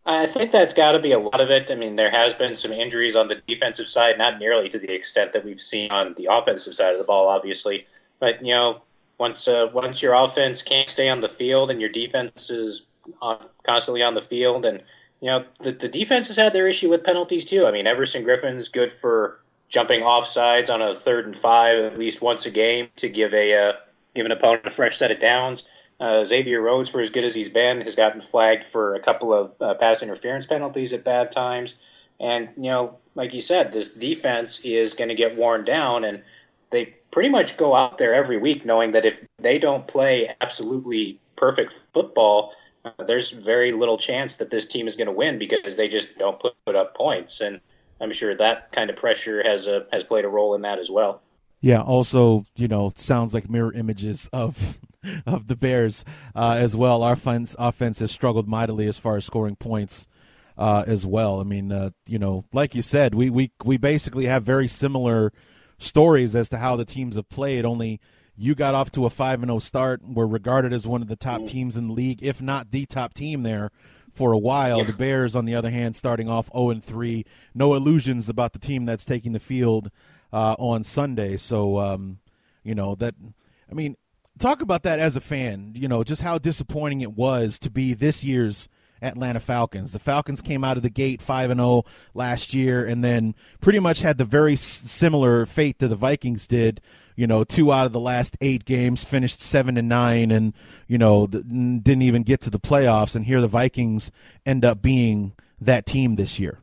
[0.09, 1.71] I think that's got to be a lot of it.
[1.71, 4.93] I mean, there has been some injuries on the defensive side, not nearly to the
[4.93, 7.87] extent that we've seen on the offensive side of the ball, obviously.
[8.19, 8.81] But you know,
[9.19, 12.87] once uh, once your offense can't stay on the field and your defense is
[13.21, 14.65] on, constantly on the field.
[14.65, 14.83] And,
[15.21, 17.67] you know, the, the defense has had their issue with penalties too.
[17.67, 21.99] I mean, Everson Griffen's good for jumping off sides on a third and five at
[21.99, 23.73] least once a game to give a uh,
[24.15, 25.65] give an opponent a fresh set of downs.
[26.01, 29.35] Uh, Xavier Rhodes, for as good as he's been, has gotten flagged for a couple
[29.35, 31.75] of uh, pass interference penalties at bad times.
[32.21, 36.23] And, you know, like you said, this defense is going to get worn down, and
[36.71, 41.21] they pretty much go out there every week knowing that if they don't play absolutely
[41.37, 42.53] perfect football,
[42.85, 46.17] uh, there's very little chance that this team is going to win because they just
[46.19, 47.41] don't put, put up points.
[47.41, 47.61] And
[48.01, 50.91] I'm sure that kind of pressure has a, has played a role in that as
[50.91, 51.23] well.
[51.61, 51.83] Yeah.
[51.83, 54.79] Also, you know, sounds like mirror images of
[55.27, 57.03] of the Bears uh, as well.
[57.03, 60.09] Our offense offense has struggled mightily as far as scoring points
[60.57, 61.41] uh, as well.
[61.41, 65.33] I mean, uh, you know, like you said, we we we basically have very similar
[65.79, 67.65] stories as to how the teams have played.
[67.65, 68.01] Only
[68.37, 70.01] you got off to a five and zero oh start.
[70.03, 73.15] Were regarded as one of the top teams in the league, if not the top
[73.15, 73.71] team there
[74.19, 74.85] for a while.
[74.85, 77.25] The Bears, on the other hand, starting off 0 and 3.
[77.55, 79.91] No illusions about the team that's taking the field
[80.33, 81.37] uh, on Sunday.
[81.37, 82.19] So, um,
[82.65, 83.15] you know that.
[83.71, 83.97] I mean,
[84.39, 85.73] talk about that as a fan.
[85.75, 88.69] You know, just how disappointing it was to be this year's
[89.03, 89.93] Atlanta Falcons.
[89.93, 93.79] The Falcons came out of the gate 5 and 0 last year and then pretty
[93.79, 96.81] much had the very similar fate that the Vikings did.
[97.17, 100.53] You know, two out of the last 8 games finished 7 and 9 and
[100.87, 104.11] you know, didn't even get to the playoffs and here the Vikings
[104.47, 106.61] end up being that team this year.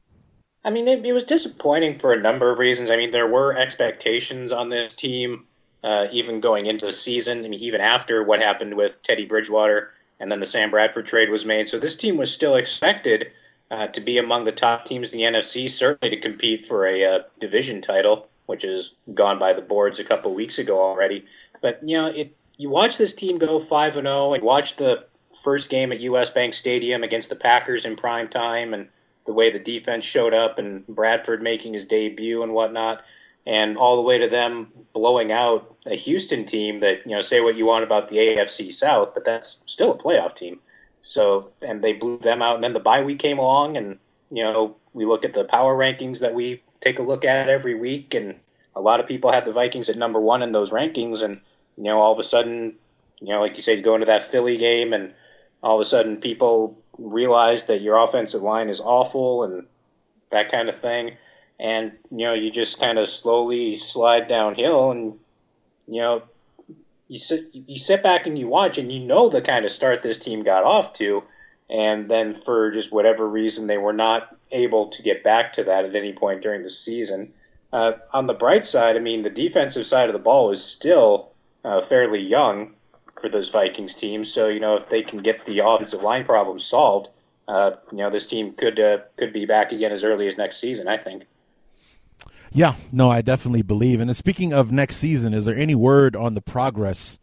[0.64, 2.90] I mean, it, it was disappointing for a number of reasons.
[2.90, 5.46] I mean, there were expectations on this team
[5.86, 7.44] uh, even going into the season.
[7.44, 11.46] Mean, even after what happened with Teddy Bridgewater and then the Sam Bradford trade was
[11.46, 11.68] made.
[11.68, 13.32] So this team was still expected
[13.70, 17.06] uh, to be among the top teams in the NFC, certainly to compete for a
[17.06, 21.26] uh, division title, which has gone by the boards a couple weeks ago already.
[21.62, 24.78] But you know, it you watch this team go five and zero, oh and watch
[24.78, 25.06] the
[25.44, 26.30] first game at U.S.
[26.30, 28.88] Bank Stadium against the Packers in prime time, and
[29.26, 33.04] the way the defense showed up, and Bradford making his debut and whatnot
[33.46, 37.42] and all the way to them blowing out a Houston team that you know say
[37.42, 40.60] what you want about the AFC South, but that's still a playoff team.
[41.04, 44.00] So and they blew them out, and then the bye week came along, and
[44.32, 47.76] you know we look at the power rankings that we take a look at every
[47.76, 48.36] week, and
[48.76, 51.40] a lot of people had the Vikings at number one in those rankings, and
[51.78, 52.74] you know all of a sudden,
[53.20, 55.14] you know like you said, you go into that Philly game, and
[55.62, 59.66] all of a sudden people realize that your offensive line is awful and
[60.32, 61.18] that kind of thing
[61.60, 65.20] and you know you just kind of slowly slide downhill and
[65.88, 66.24] you know
[67.08, 70.02] you sit you sit back and you watch and you know the kind of start
[70.02, 71.24] this team got off to.
[71.68, 75.86] And then for just whatever reason they were not able to get back to that
[75.86, 77.34] at any point during the season.
[77.74, 81.32] Uh, on the bright side i mean the defensive side of the ball is still
[81.66, 82.72] uh, fairly young
[83.20, 84.32] for those vikings teams.
[84.32, 87.10] So you know if they can get the offensive line problem solved
[87.48, 90.58] uh, you know this team could uh, could be back again as early as next
[90.58, 91.26] season i think
[92.56, 94.00] yeah, no, I definitely believe.
[94.00, 97.20] And speaking of next season, is there any word on the progress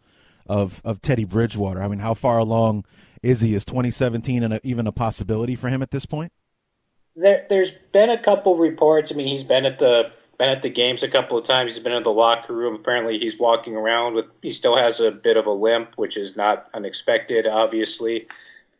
[0.46, 1.82] of of Teddy Bridgewater?
[1.82, 2.84] I mean, how far along
[3.22, 3.54] is he?
[3.54, 6.32] Is 2017 and even a possibility for him at this point?
[7.16, 9.10] There, there's been a couple reports.
[9.10, 11.72] I mean, he's been at the been at the games a couple of times.
[11.72, 12.74] He's been in the locker room.
[12.74, 14.26] Apparently, he's walking around with.
[14.42, 18.26] He still has a bit of a limp, which is not unexpected, obviously.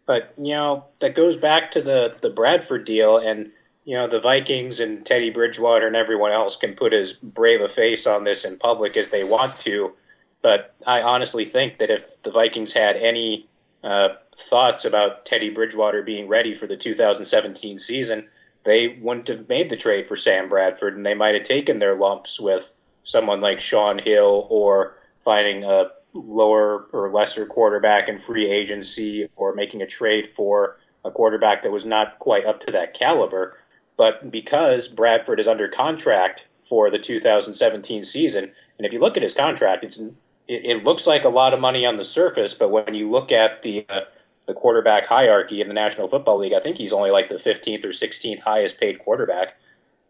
[0.05, 3.53] But you know that goes back to the the Bradford deal and
[3.85, 7.69] you know, the Vikings and Teddy Bridgewater and everyone else can put as brave a
[7.69, 9.93] face on this in public as they want to.
[10.41, 13.49] But I honestly think that if the Vikings had any
[13.83, 18.29] uh, thoughts about Teddy Bridgewater being ready for the 2017 season,
[18.65, 21.97] they wouldn't have made the trade for Sam Bradford, and they might have taken their
[21.97, 22.73] lumps with
[23.05, 29.55] someone like Shaun Hill or finding a lower or lesser quarterback in free agency or
[29.55, 33.57] making a trade for a quarterback that was not quite up to that caliber.
[34.03, 39.23] But because Bradford is under contract for the 2017 season, and if you look at
[39.23, 40.13] his contract, it's it,
[40.49, 43.63] it looks like a lot of money on the surface, but when you look at
[43.63, 44.01] the uh,
[44.49, 47.85] the quarterback hierarchy in the National Football League, I think he's only like the 15th
[47.85, 49.57] or 16th highest paid quarterback.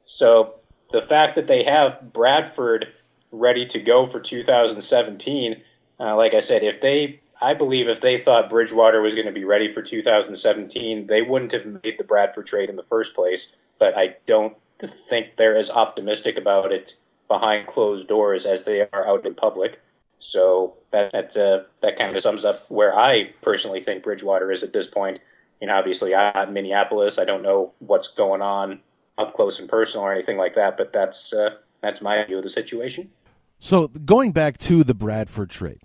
[0.07, 0.55] So
[0.90, 2.95] the fact that they have Bradford
[3.30, 5.62] ready to go for 2017,
[6.01, 9.32] uh, like I said, if they, I believe if they thought Bridgewater was going to
[9.32, 13.53] be ready for 2017, they wouldn't have made the Bradford trade in the first place
[13.83, 14.57] but I don't
[14.87, 16.95] think they're as optimistic about it
[17.26, 19.80] behind closed doors as they are out in public.
[20.20, 24.62] So that that, uh, that kind of sums up where I personally think Bridgewater is
[24.62, 25.18] at this point.
[25.61, 27.18] You know, obviously I'm in Minneapolis.
[27.18, 28.78] I don't know what's going on
[29.18, 32.45] up close and personal or anything like that, but that's uh, that's my view of
[32.45, 33.11] the situation.
[33.59, 35.83] So going back to the Bradford trade,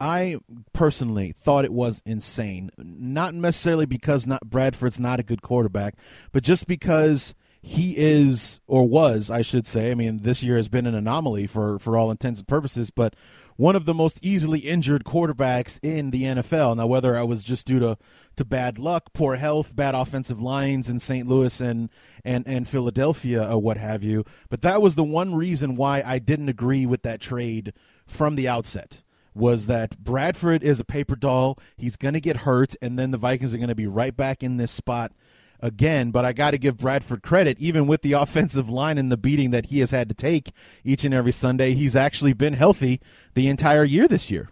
[0.00, 0.38] I
[0.72, 2.70] personally thought it was insane.
[2.78, 5.94] Not necessarily because not Bradford's not a good quarterback,
[6.32, 9.90] but just because he is or was, I should say.
[9.90, 13.14] I mean, this year has been an anomaly for for all intents and purposes, but
[13.60, 16.76] one of the most easily injured quarterbacks in the NFL.
[16.76, 17.98] Now, whether I was just due to,
[18.36, 21.28] to bad luck, poor health, bad offensive lines in St.
[21.28, 21.90] Louis and,
[22.24, 26.18] and, and Philadelphia or what have you, but that was the one reason why I
[26.18, 27.74] didn't agree with that trade
[28.06, 29.02] from the outset
[29.34, 31.58] was that Bradford is a paper doll.
[31.76, 34.42] He's going to get hurt, and then the Vikings are going to be right back
[34.42, 35.12] in this spot
[35.60, 36.10] again.
[36.10, 39.50] But I got to give Bradford credit, even with the offensive line and the beating
[39.50, 40.52] that he has had to take
[40.84, 43.00] each and every Sunday, he's actually been healthy
[43.34, 44.50] the entire year this year.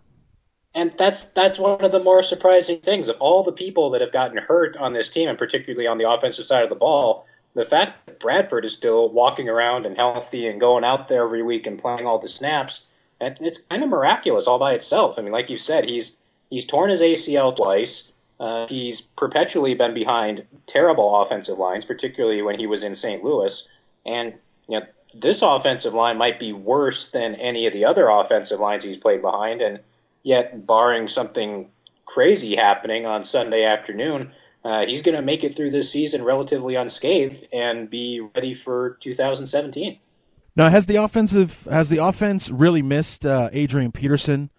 [0.74, 4.12] And that's that's one of the more surprising things of all the people that have
[4.12, 7.26] gotten hurt on this team, and particularly on the offensive side of the ball.
[7.54, 11.42] The fact that Bradford is still walking around and healthy and going out there every
[11.42, 12.86] week and playing all the snaps,
[13.20, 15.18] it's kind of miraculous all by itself.
[15.18, 16.12] I mean, like you said, he's
[16.50, 18.10] he's torn his ACL twice.
[18.40, 23.24] Uh, he's perpetually been behind terrible offensive lines, particularly when he was in St.
[23.24, 23.68] Louis.
[24.06, 24.34] And
[24.68, 28.84] you know, this offensive line might be worse than any of the other offensive lines
[28.84, 29.60] he's played behind.
[29.60, 29.80] And
[30.22, 31.70] yet, barring something
[32.04, 34.32] crazy happening on Sunday afternoon,
[34.64, 38.98] uh, he's going to make it through this season relatively unscathed and be ready for
[39.00, 39.98] 2017.
[40.58, 44.50] Now, has the offensive has the offense really missed uh, Adrian Peterson?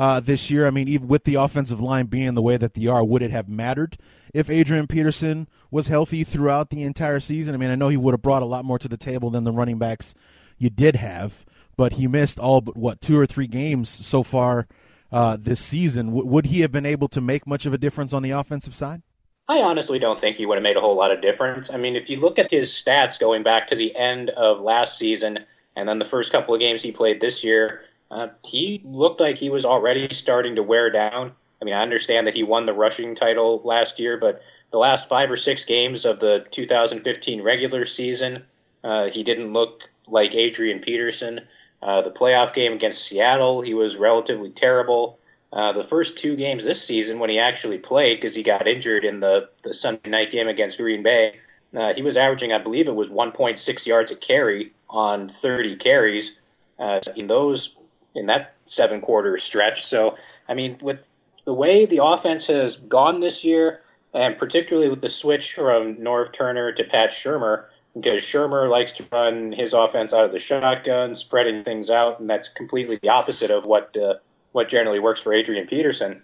[0.00, 0.66] uh, this year.
[0.66, 3.30] I mean, even with the offensive line being the way that they are, would it
[3.30, 3.98] have mattered
[4.32, 7.54] if Adrian Peterson was healthy throughout the entire season?
[7.54, 9.44] I mean, I know he would have brought a lot more to the table than
[9.44, 10.14] the running backs
[10.56, 11.44] you did have,
[11.76, 14.66] but he missed all but what two or three games so far
[15.12, 16.06] uh, this season.
[16.06, 18.74] W- would he have been able to make much of a difference on the offensive
[18.74, 19.02] side?
[19.50, 21.70] I honestly don't think he would have made a whole lot of difference.
[21.70, 24.96] I mean, if you look at his stats going back to the end of last
[24.96, 25.40] season
[25.74, 27.82] and then the first couple of games he played this year,
[28.12, 31.32] uh, he looked like he was already starting to wear down.
[31.60, 34.40] I mean, I understand that he won the rushing title last year, but
[34.70, 38.44] the last five or six games of the 2015 regular season,
[38.84, 41.40] uh, he didn't look like Adrian Peterson.
[41.82, 45.18] Uh, the playoff game against Seattle, he was relatively terrible.
[45.52, 49.04] Uh, the first two games this season, when he actually played, because he got injured
[49.04, 51.36] in the, the Sunday night game against Green Bay,
[51.76, 56.40] uh, he was averaging, I believe it was 1.6 yards a carry on 30 carries.
[56.80, 57.76] Uh, in those
[58.14, 59.84] in that seven quarter stretch.
[59.84, 60.16] So,
[60.48, 60.98] I mean, with
[61.44, 63.82] the way the offense has gone this year,
[64.14, 69.04] and particularly with the switch from Norv Turner to Pat Shurmur, because Shurmur likes to
[69.12, 73.50] run his offense out of the shotgun, spreading things out, and that's completely the opposite
[73.50, 74.14] of what uh,
[74.52, 76.22] what generally works for Adrian Peterson.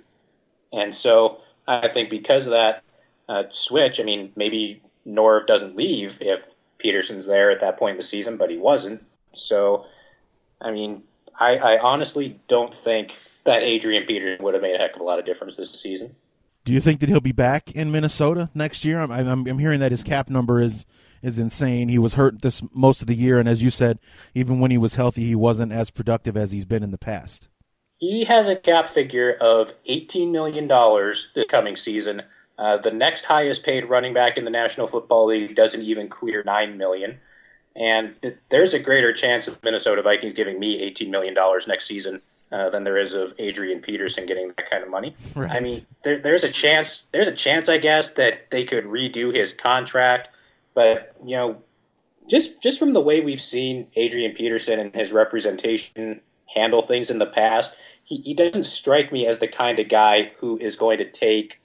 [0.72, 2.82] And so I think because of that
[3.28, 6.40] uh, switch, I mean, maybe Norv doesn't leave if
[6.78, 9.04] Peterson's there at that point in the season, but he wasn't.
[9.34, 9.86] So,
[10.60, 11.02] I mean,
[11.38, 13.12] I, I honestly don't think
[13.44, 16.14] that Adrian Peterson would have made a heck of a lot of difference this season.
[16.64, 19.00] Do you think that he'll be back in Minnesota next year?
[19.00, 20.84] I'm, I'm, I'm hearing that his cap number is
[21.22, 21.88] is insane.
[21.88, 23.98] He was hurt this most of the year, and as you said,
[24.34, 27.48] even when he was healthy, he wasn't as productive as he's been in the past.
[27.98, 30.68] He has a cap figure of $18 million
[31.34, 32.22] this coming season.
[32.58, 36.42] Uh, the next highest paid running back in the National Football League doesn't even clear
[36.42, 37.18] 9 million.
[37.74, 38.14] And
[38.50, 41.34] there's a greater chance of Minnesota Vikings giving me $18 million
[41.66, 45.14] next season uh, than there is of Adrian Peterson getting that kind of money.
[45.34, 45.50] Right.
[45.50, 47.06] I mean, there, there's a chance.
[47.12, 50.28] There's a chance, I guess, that they could redo his contract.
[50.72, 51.62] But you know,
[52.30, 57.18] just just from the way we've seen Adrian Peterson and his representation handle things in
[57.18, 57.76] the past,
[58.06, 61.60] he, he doesn't strike me as the kind of guy who is going to take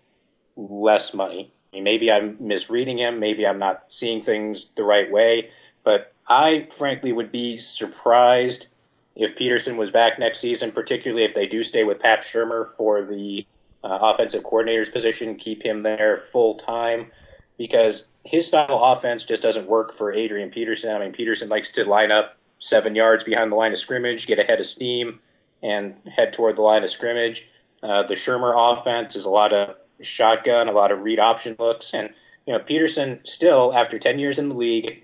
[0.57, 1.53] less money.
[1.71, 3.19] I mean, maybe I'm misreading him.
[3.19, 5.51] Maybe I'm not seeing things the right way.
[5.83, 8.67] But I frankly would be surprised
[9.15, 13.03] if Peterson was back next season, particularly if they do stay with Pat Shurmur for
[13.03, 13.45] the
[13.83, 17.11] uh, offensive coordinator's position, keep him there full time,
[17.57, 20.95] because his style of offense just doesn't work for Adrian Peterson.
[20.95, 24.39] I mean, Peterson likes to line up seven yards behind the line of scrimmage, get
[24.39, 25.19] ahead of steam,
[25.64, 27.47] and head toward the line of scrimmage.
[27.84, 31.93] Uh, the Shurmur offense is a lot of shotgun, a lot of read option looks,
[31.93, 32.09] and
[32.45, 35.03] you know Peterson still, after 10 years in the league,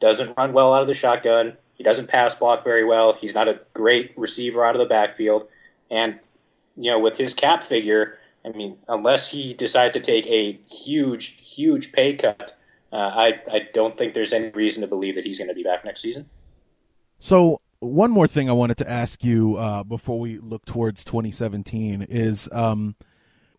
[0.00, 1.56] doesn't run well out of the shotgun.
[1.74, 3.16] He doesn't pass block very well.
[3.18, 5.48] He's not a great receiver out of the backfield.
[5.90, 6.18] And,
[6.76, 11.36] you know, with his cap figure, I mean, unless he decides to take a huge,
[11.40, 12.58] huge pay cut,
[12.92, 15.62] uh, I, I don't think there's any reason to believe that he's going to be
[15.62, 16.28] back next season.
[17.20, 22.02] So, one more thing I wanted to ask you uh, before we look towards 2017
[22.02, 22.96] is um,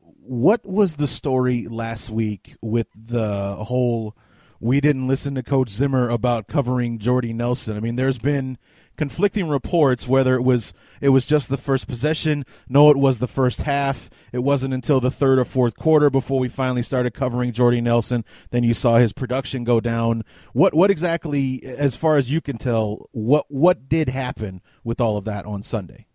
[0.02, 4.16] what was the story last week with the whole
[4.60, 7.78] we didn't listen to Coach Zimmer about covering Jordy Nelson.
[7.78, 8.58] I mean, there's been
[9.00, 12.46] conflicting reports whether it was it was just the first possession.
[12.68, 14.10] No it was the first half.
[14.34, 18.26] It wasn't until the third or fourth quarter before we finally started covering Jordy Nelson.
[18.52, 20.24] Then you saw his production go down.
[20.52, 25.16] What what exactly as far as you can tell what what did happen with all
[25.16, 26.06] of that on Sunday?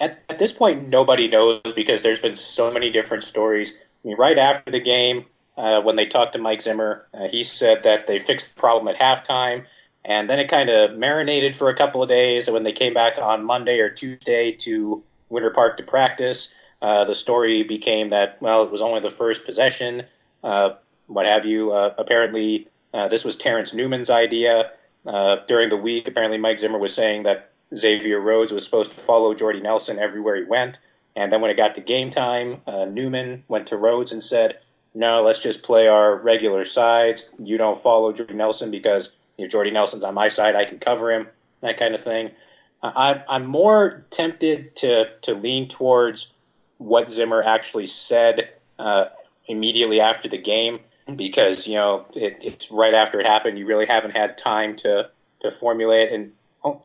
[0.00, 3.72] At, at this point nobody knows because there's been so many different stories.
[3.72, 5.26] I mean, right after the game
[5.56, 8.92] uh, when they talked to Mike Zimmer, uh, he said that they fixed the problem
[8.92, 9.64] at halftime,
[10.04, 12.46] and then it kind of marinated for a couple of days.
[12.46, 16.52] And when they came back on Monday or Tuesday to Winter Park to practice,
[16.82, 20.02] uh, the story became that well, it was only the first possession,
[20.42, 20.70] uh,
[21.06, 21.72] what have you.
[21.72, 24.72] Uh, apparently, uh, this was Terrence Newman's idea.
[25.46, 29.34] during the week, apparently Mike Zimmer was saying that Xavier Rhodes was supposed to follow
[29.34, 30.78] Jordy Nelson everywhere he went.
[31.16, 34.58] And then when it got to game time, Newman went to Rhodes and said,
[34.94, 37.28] no, let's just play our regular sides.
[37.38, 40.54] You don't follow Jordy Nelson because know, Jordy Nelson's on my side.
[40.54, 41.28] I can cover him,
[41.60, 42.30] that kind of thing.
[42.82, 46.32] I, I'm more tempted to, to lean towards
[46.78, 49.06] what Zimmer actually said uh,
[49.46, 50.80] immediately after the game
[51.16, 53.58] because, you know, it, it's right after it happened.
[53.58, 55.08] You really haven't had time to,
[55.40, 56.12] to formulate.
[56.12, 56.32] And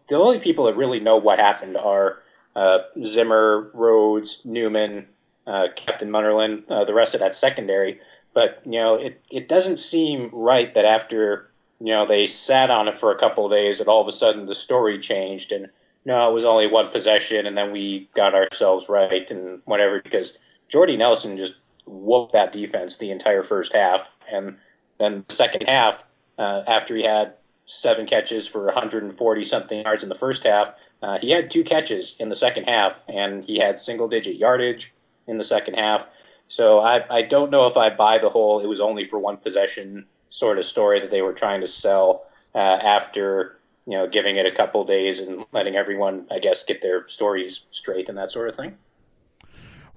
[0.07, 2.21] the only people that really know what happened are
[2.55, 5.05] uh, Zimmer, Rhodes, Newman,
[5.49, 7.99] uh, Captain Munnerlyn, uh, the rest of that secondary.
[8.33, 12.87] But you know, it it doesn't seem right that after you know they sat on
[12.87, 15.69] it for a couple of days, that all of a sudden the story changed and
[16.05, 20.01] no, it was only one possession, and then we got ourselves right and whatever.
[20.01, 20.33] Because
[20.69, 24.57] Jordy Nelson just whooped that defense the entire first half, and
[24.99, 26.01] then the second half,
[26.37, 27.33] uh, after he had
[27.65, 32.15] seven catches for 140 something yards in the first half, uh, he had two catches
[32.19, 34.93] in the second half, and he had single digit yardage
[35.29, 36.05] in the second half.
[36.47, 39.37] So I, I don't know if I buy the whole it was only for one
[39.37, 42.23] possession sort of story that they were trying to sell
[42.53, 46.81] uh, after you know giving it a couple days and letting everyone I guess get
[46.81, 48.77] their stories straight and that sort of thing.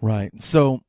[0.00, 0.30] Right.
[0.42, 0.82] So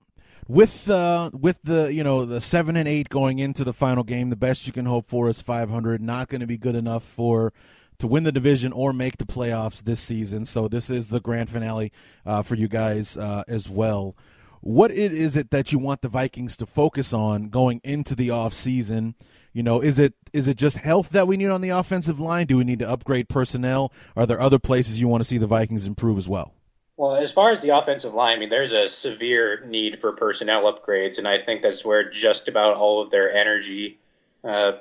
[0.47, 4.29] with uh, with the you know the seven and eight going into the final game,
[4.29, 6.01] the best you can hope for is 500.
[6.01, 7.53] Not going to be good enough for
[7.99, 10.45] to win the division or make the playoffs this season.
[10.45, 11.91] So this is the grand finale
[12.25, 14.15] uh, for you guys uh, as well.
[14.63, 18.53] What is it that you want the Vikings to focus on going into the off
[18.53, 19.15] season?
[19.51, 22.47] You know, is it is it just health that we need on the offensive line?
[22.47, 23.91] Do we need to upgrade personnel?
[24.15, 26.53] Are there other places you want to see the Vikings improve as well?
[26.95, 30.71] Well, as far as the offensive line, I mean, there's a severe need for personnel
[30.71, 33.99] upgrades, and I think that's where just about all of their energy,
[34.45, 34.73] uh,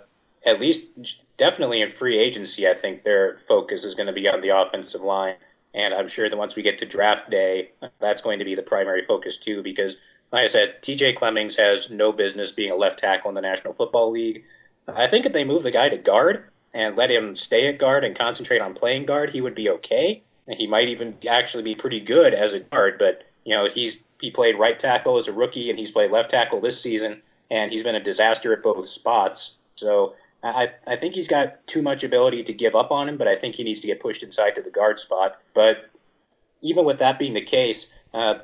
[0.46, 0.86] at least
[1.38, 5.00] definitely in free agency, I think their focus is going to be on the offensive
[5.00, 5.34] line.
[5.74, 8.62] And I'm sure that once we get to draft day, that's going to be the
[8.62, 9.96] primary focus too, because
[10.32, 13.74] like I said, TJ Clemmings has no business being a left tackle in the National
[13.74, 14.44] Football League.
[14.88, 16.44] I think if they move the guy to guard
[16.74, 20.22] and let him stay at guard and concentrate on playing guard, he would be okay.
[20.46, 22.98] And he might even actually be pretty good as a guard.
[22.98, 26.30] But you know, he's he played right tackle as a rookie, and he's played left
[26.30, 29.56] tackle this season, and he's been a disaster at both spots.
[29.76, 33.28] So I, I think he's got too much ability to give up on him, but
[33.28, 35.40] I think he needs to get pushed inside to the guard spot.
[35.54, 35.88] But
[36.60, 38.40] even with that being the case, uh,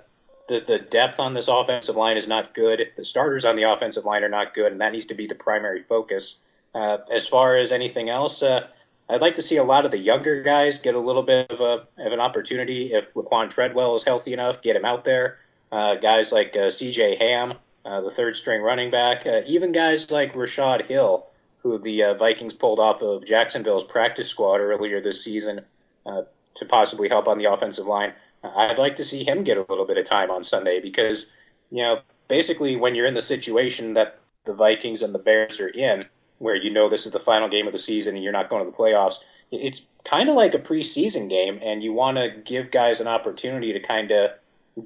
[0.48, 2.88] the, the depth on this offensive line is not good.
[2.96, 5.34] The starters on the offensive line are not good, and that needs to be the
[5.34, 6.36] primary focus.
[6.74, 8.66] Uh, as far as anything else, uh,
[9.08, 11.60] I'd like to see a lot of the younger guys get a little bit of,
[11.60, 12.92] a, of an opportunity.
[12.92, 15.38] If Laquon Treadwell is healthy enough, get him out there.
[15.72, 17.16] Uh, guys like uh, C.J.
[17.16, 21.26] Ham, uh, the third string running back, uh, even guys like Rashod Hill,
[21.68, 25.60] who the uh, Vikings pulled off of Jacksonville's practice squad earlier this season
[26.06, 26.22] uh,
[26.56, 28.12] to possibly help on the offensive line.
[28.42, 31.26] I'd like to see him get a little bit of time on Sunday because,
[31.70, 35.68] you know, basically when you're in the situation that the Vikings and the Bears are
[35.68, 36.06] in,
[36.38, 38.64] where you know this is the final game of the season and you're not going
[38.64, 39.16] to the playoffs,
[39.50, 43.72] it's kind of like a preseason game, and you want to give guys an opportunity
[43.72, 44.30] to kind of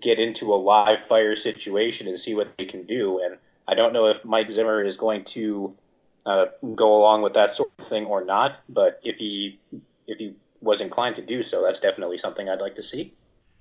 [0.00, 3.20] get into a live fire situation and see what they can do.
[3.22, 3.36] And
[3.68, 5.74] I don't know if Mike Zimmer is going to
[6.26, 8.58] uh, go along with that sort of thing or not.
[8.68, 9.60] But if he
[10.06, 13.14] if he was inclined to do so, that's definitely something I'd like to see.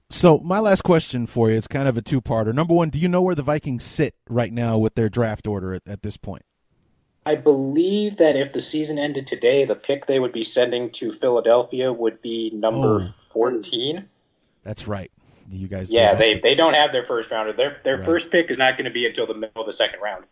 [0.09, 2.53] So my last question for you is kind of a two-parter.
[2.53, 5.74] Number one, do you know where the Vikings sit right now with their draft order
[5.74, 6.43] at, at this point?
[7.26, 11.12] I believe that if the season ended today, the pick they would be sending to
[11.12, 13.07] Philadelphia would be number oh.
[13.07, 14.05] 14.
[14.64, 15.12] That's right.
[15.49, 17.53] You guys Yeah, they, they don't have their first rounder.
[17.53, 18.05] Their their right.
[18.05, 20.26] first pick is not going to be until the middle of the second round.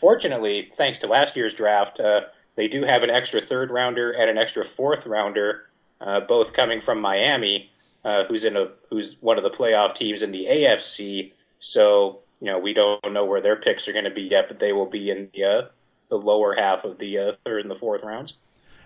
[0.00, 2.22] Fortunately, thanks to last year's draft, uh,
[2.54, 5.66] they do have an extra third rounder and an extra fourth rounder,
[6.00, 7.70] uh, both coming from Miami,
[8.04, 11.32] uh, who's in a who's one of the playoff teams in the AFC.
[11.60, 14.58] So you know we don't know where their picks are going to be yet, but
[14.58, 15.62] they will be in the uh,
[16.08, 18.34] the lower half of the uh, third and the fourth rounds.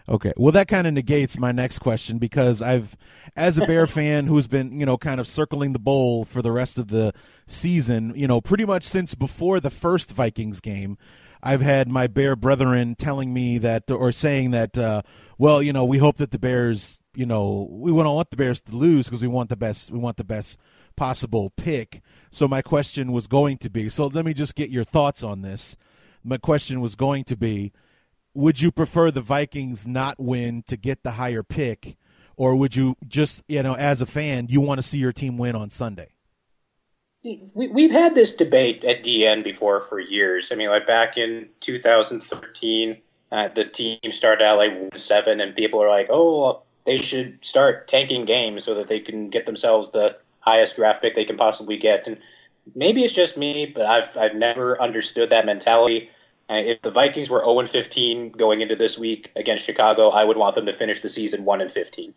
[0.09, 0.32] Okay.
[0.36, 2.96] Well, that kind of negates my next question because I've,
[3.36, 6.53] as a Bear fan who's been, you know, kind of circling the bowl for the
[6.53, 7.12] rest of the
[7.46, 10.98] season, you know, pretty much since before the first Vikings game,
[11.42, 15.03] I've had my Bear brethren telling me that, or saying that, uh,
[15.38, 18.36] well, you know, we hope that the Bears, you know, we want to want the
[18.36, 20.59] Bears to lose because we want the best, we want the best
[20.96, 22.03] possible pick.
[22.30, 25.42] So my question was going to be, so let me just get your thoughts on
[25.42, 25.76] this.
[26.22, 27.72] My question was going to be,
[28.35, 31.97] would you prefer the Vikings not win to get the higher pick,
[32.37, 35.37] or would you just, you know, as a fan, you want to see your team
[35.37, 36.11] win on Sunday?
[37.22, 40.51] We, have had this debate at DN before for years.
[40.53, 42.97] I mean, like back in 2013,
[43.31, 47.45] uh, the team started out like one seven, and people are like, "Oh, they should
[47.45, 51.37] start tanking games so that they can get themselves the highest draft pick they can
[51.37, 52.18] possibly get." And
[52.74, 56.09] maybe it's just me, but I've I've never understood that mentality.
[56.53, 60.57] If the Vikings were 0 15 going into this week against Chicago, I would want
[60.57, 62.12] them to finish the season 1 and 15.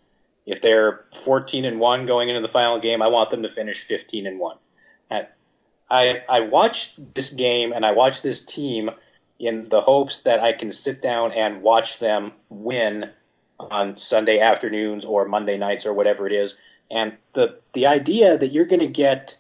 [0.46, 3.84] If they're 14 and 1 going into the final game, I want them to finish
[3.84, 4.58] 15 and 1.
[5.94, 8.90] I I watched this game and I watched this team
[9.40, 13.12] in the hopes that I can sit down and watch them win
[13.60, 16.56] on Sunday afternoons or Monday nights or whatever it is.
[16.90, 19.38] And the the idea that you're going to get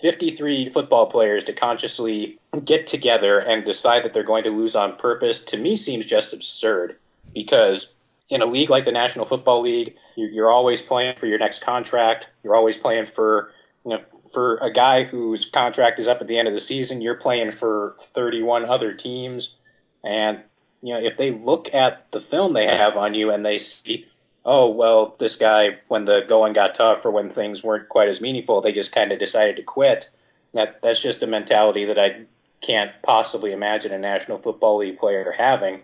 [0.00, 4.96] 53 football players to consciously get together and decide that they're going to lose on
[4.96, 6.96] purpose to me seems just absurd
[7.34, 7.92] because
[8.28, 12.26] in a league like the National Football League, you're always playing for your next contract.
[12.42, 13.52] You're always playing for,
[13.84, 17.02] you know, for a guy whose contract is up at the end of the season.
[17.02, 19.56] You're playing for 31 other teams,
[20.02, 20.40] and
[20.82, 24.06] you know if they look at the film they have on you and they see
[24.44, 28.20] oh well this guy when the going got tough or when things weren't quite as
[28.20, 30.10] meaningful they just kind of decided to quit.
[30.54, 32.26] That that's just a mentality that I
[32.60, 35.80] can't possibly imagine a National Football League player having.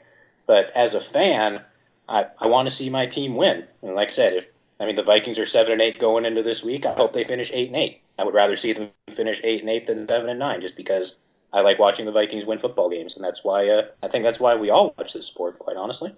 [0.46, 1.60] But as a fan
[2.08, 3.64] I, I want to see my team win.
[3.82, 4.48] And like I said if
[4.80, 7.24] I mean the Vikings are 7 and 8 going into this week I hope they
[7.24, 10.28] finish 8 and 8 I would rather see them finish 8 and 8 than 7
[10.28, 11.16] and 9 just because
[11.52, 13.14] I like watching the Vikings win football games.
[13.16, 16.14] And that's why uh, I think that's why we all watch this sport quite honestly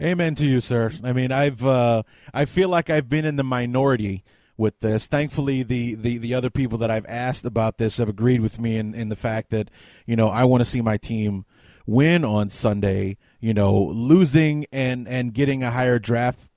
[0.00, 0.92] Amen to you, sir.
[1.04, 4.24] I mean, I've uh, I feel like I've been in the minority
[4.56, 5.06] with this.
[5.06, 8.76] Thankfully, the, the, the other people that I've asked about this have agreed with me
[8.76, 9.70] in, in the fact that
[10.06, 11.44] you know I want to see my team
[11.86, 13.18] win on Sunday.
[13.40, 16.48] You know, losing and and getting a higher draft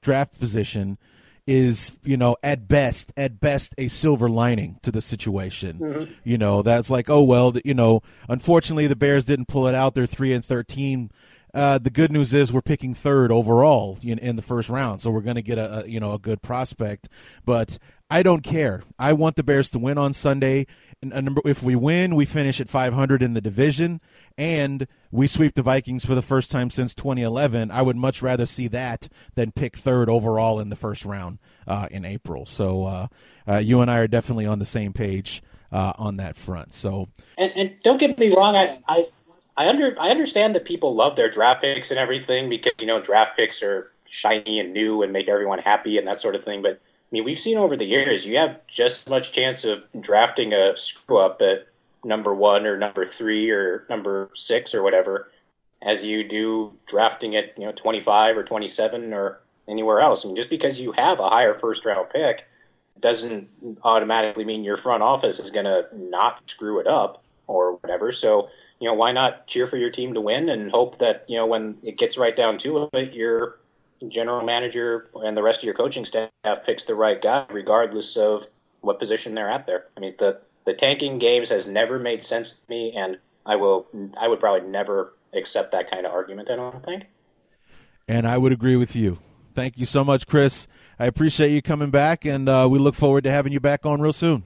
[0.00, 0.98] draft position
[1.46, 6.10] is you know at best at best a silver lining to the situation mm-hmm.
[6.24, 8.00] you know that's like oh well you know
[8.30, 11.10] unfortunately the bears didn't pull it out they're 3 and 13
[11.54, 15.10] uh, the good news is we're picking third overall in, in the first round, so
[15.10, 17.08] we're going to get a, a, you know a good prospect.
[17.44, 17.78] But
[18.10, 18.82] I don't care.
[18.98, 20.66] I want the Bears to win on Sunday.
[21.00, 24.00] And if we win, we finish at 500 in the division,
[24.38, 27.70] and we sweep the Vikings for the first time since 2011.
[27.70, 31.88] I would much rather see that than pick third overall in the first round uh,
[31.90, 32.46] in April.
[32.46, 33.06] So uh,
[33.46, 36.72] uh, you and I are definitely on the same page uh, on that front.
[36.72, 39.04] So, and, and don't get me wrong, I, I
[39.56, 43.00] I under I understand that people love their draft picks and everything because you know
[43.00, 46.62] draft picks are shiny and new and make everyone happy and that sort of thing.
[46.62, 49.84] But I mean, we've seen over the years you have just as much chance of
[49.98, 51.68] drafting a screw up at
[52.04, 55.30] number one or number three or number six or whatever
[55.80, 60.24] as you do drafting at you know 25 or 27 or anywhere else.
[60.24, 62.46] I mean, just because you have a higher first round pick
[63.00, 63.48] doesn't
[63.82, 68.12] automatically mean your front office is going to not screw it up or whatever.
[68.12, 68.48] So
[68.84, 71.46] you know, why not cheer for your team to win and hope that, you know,
[71.46, 73.58] when it gets right down to it, your
[74.10, 76.28] general manager and the rest of your coaching staff
[76.66, 78.46] picks the right guy, regardless of
[78.82, 79.86] what position they're at there.
[79.96, 83.16] I mean, the, the tanking games has never made sense to me, and
[83.46, 83.86] I will,
[84.20, 87.04] I would probably never accept that kind of argument, I don't think.
[88.06, 89.16] And I would agree with you.
[89.54, 90.68] Thank you so much, Chris.
[90.98, 94.02] I appreciate you coming back, and uh, we look forward to having you back on
[94.02, 94.44] real soon.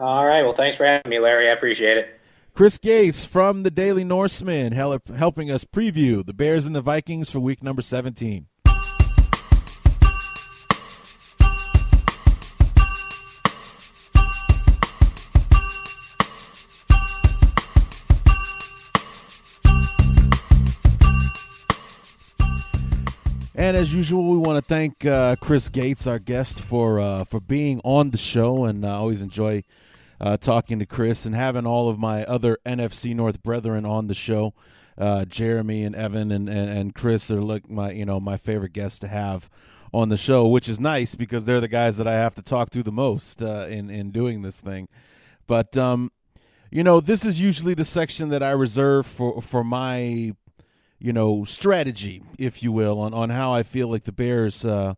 [0.00, 0.42] All right.
[0.42, 1.48] Well, thanks for having me, Larry.
[1.48, 2.17] I appreciate it.
[2.58, 7.38] Chris Gates from the Daily Norseman helping us preview the Bears and the Vikings for
[7.38, 8.48] week number 17.
[23.54, 27.38] And as usual, we want to thank uh, Chris Gates, our guest, for uh, for
[27.38, 29.62] being on the show, and I uh, always enjoy
[30.20, 34.14] uh, talking to Chris and having all of my other NFC North brethren on the
[34.14, 34.54] show.
[34.96, 38.72] Uh, Jeremy and Evan and, and, and Chris are like my you know my favorite
[38.72, 39.48] guests to have
[39.92, 42.70] on the show, which is nice because they're the guys that I have to talk
[42.70, 44.88] to the most uh, in in doing this thing.
[45.46, 46.10] But um,
[46.70, 50.34] you know, this is usually the section that I reserve for for my,
[50.98, 54.94] you know, strategy, if you will, on on how I feel like the Bears, uh,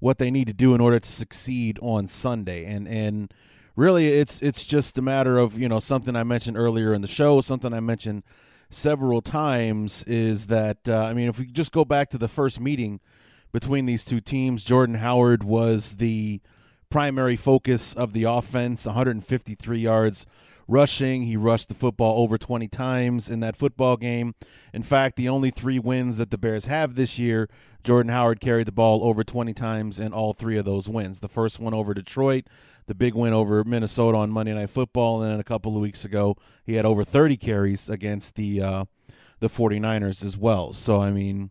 [0.00, 3.32] what they need to do in order to succeed on Sunday, and and
[3.76, 7.08] really, it's it's just a matter of you know something I mentioned earlier in the
[7.08, 8.22] show, something I mentioned
[8.70, 12.60] several times is that uh, I mean, if we just go back to the first
[12.60, 13.00] meeting
[13.52, 16.40] between these two teams, Jordan Howard was the
[16.90, 20.26] primary focus of the offense, 153 yards
[20.72, 21.22] rushing.
[21.22, 24.34] He rushed the football over 20 times in that football game.
[24.72, 27.48] In fact, the only three wins that the Bears have this year,
[27.84, 31.20] Jordan Howard carried the ball over 20 times in all three of those wins.
[31.20, 32.46] The first one over Detroit,
[32.86, 36.04] the big win over Minnesota on Monday Night Football, and then a couple of weeks
[36.04, 38.84] ago, he had over 30 carries against the uh,
[39.40, 40.72] the 49ers as well.
[40.72, 41.50] So, I mean,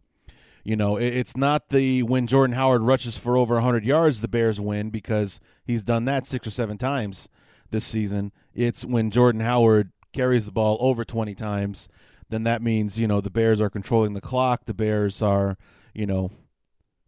[0.64, 4.60] you know, it's not the when Jordan Howard rushes for over 100 yards, the Bears
[4.60, 7.28] win because he's done that six or seven times
[7.72, 8.32] this season.
[8.54, 11.88] It's when Jordan Howard carries the ball over 20 times,
[12.30, 14.66] then that means, you know, the Bears are controlling the clock.
[14.66, 15.58] The Bears are,
[15.94, 16.32] you know,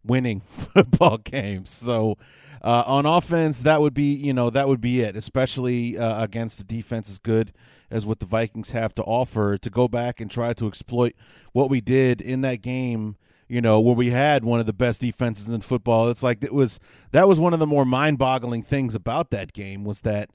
[0.03, 1.69] winning football games.
[1.71, 2.17] So
[2.61, 6.57] uh, on offense, that would be, you know, that would be it, especially uh, against
[6.57, 7.53] the defense as good
[7.89, 11.13] as what the Vikings have to offer to go back and try to exploit
[11.51, 13.17] what we did in that game
[13.49, 16.09] you know, where we had one of the best defenses in football.
[16.09, 16.79] It's like it was
[17.11, 20.31] that was one of the more mind-boggling things about that game was that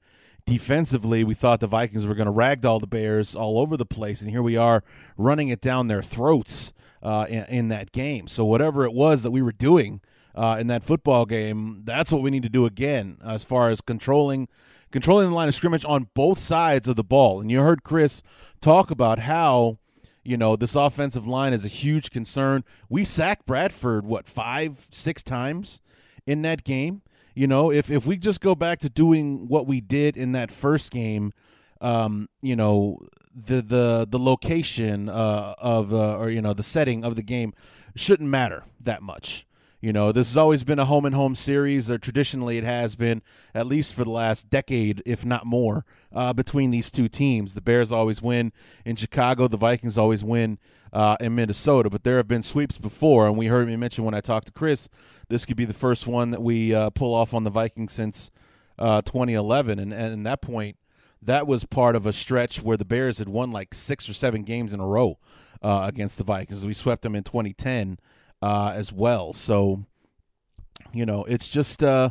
[0.48, 4.22] defensively, we thought the Vikings were going to ragdoll the Bears all over the place,
[4.22, 4.82] and here we are
[5.18, 6.72] running it down their throats
[7.02, 8.26] uh, in, in, that game.
[8.28, 10.00] So whatever it was that we were doing
[10.34, 13.82] uh, in that football game, that's what we need to do again as far as
[13.82, 14.48] controlling
[14.90, 17.42] controlling the line of scrimmage on both sides of the ball.
[17.42, 18.22] And you heard Chris
[18.60, 19.78] talk about how.
[20.24, 22.62] You know, this offensive line is a huge concern.
[22.90, 25.80] We sacked Bradford, what, five, six times
[26.26, 27.00] in that game?
[27.38, 30.50] You know, if if we just go back to doing what we did in that
[30.50, 31.32] first game,
[31.80, 32.98] um, you know,
[33.32, 37.54] the the the location uh, of uh, or you know the setting of the game
[37.94, 39.46] shouldn't matter that much.
[39.80, 42.96] You know, this has always been a home and home series, or traditionally it has
[42.96, 43.22] been,
[43.54, 47.54] at least for the last decade, if not more, uh, between these two teams.
[47.54, 48.52] The Bears always win
[48.84, 50.58] in Chicago, the Vikings always win
[50.92, 54.14] uh, in Minnesota, but there have been sweeps before, and we heard me mention when
[54.14, 54.88] I talked to Chris,
[55.28, 58.32] this could be the first one that we uh, pull off on the Vikings since
[58.80, 60.76] uh, 2011, and, and at that point,
[61.22, 64.42] that was part of a stretch where the Bears had won like six or seven
[64.42, 65.18] games in a row
[65.62, 66.66] uh, against the Vikings.
[66.66, 67.98] We swept them in 2010
[68.42, 69.32] uh, as well.
[69.32, 69.84] So,
[70.92, 72.10] you know, it's just uh,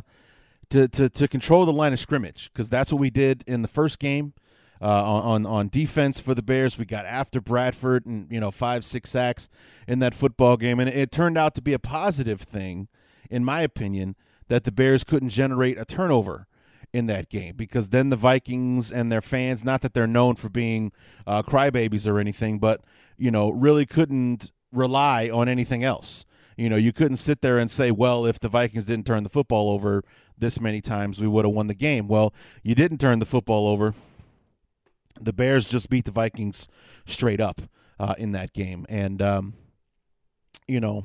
[0.70, 3.68] to, to to control the line of scrimmage because that's what we did in the
[3.68, 4.34] first game.
[4.80, 8.84] Uh, on on defense for the Bears, we got after Bradford and you know five
[8.84, 9.48] six sacks
[9.88, 12.86] in that football game, and it turned out to be a positive thing,
[13.28, 14.14] in my opinion,
[14.46, 16.46] that the Bears couldn't generate a turnover
[16.92, 20.48] in that game because then the Vikings and their fans, not that they're known for
[20.48, 20.92] being
[21.26, 22.80] uh, crybabies or anything, but
[23.16, 26.24] you know really couldn't rely on anything else.
[26.56, 29.30] You know, you couldn't sit there and say, well, if the Vikings didn't turn the
[29.30, 30.02] football over
[30.36, 32.08] this many times, we would have won the game.
[32.08, 33.94] Well, you didn't turn the football over.
[35.20, 36.68] The Bears just beat the Vikings
[37.06, 37.62] straight up
[37.98, 38.86] uh, in that game.
[38.88, 39.54] And, um,
[40.66, 41.04] you know,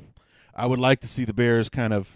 [0.54, 2.10] I would like to see the Bears kind of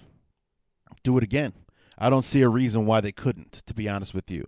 [1.02, 1.52] do it again.
[1.96, 4.46] I don't see a reason why they couldn't, to be honest with you.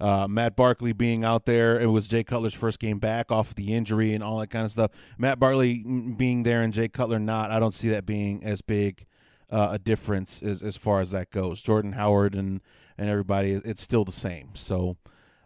[0.00, 1.78] Uh, Matt Barkley being out there.
[1.78, 4.72] It was Jay Cutler's first game back off the injury and all that kind of
[4.72, 4.92] stuff.
[5.18, 9.04] Matt Barkley being there and Jay Cutler not, I don't see that being as big
[9.50, 11.60] uh, a difference as as far as that goes.
[11.60, 12.60] Jordan Howard and
[12.96, 14.50] and everybody, it's still the same.
[14.54, 14.96] So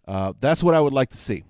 [0.07, 1.44] uh, that's what I would like to see.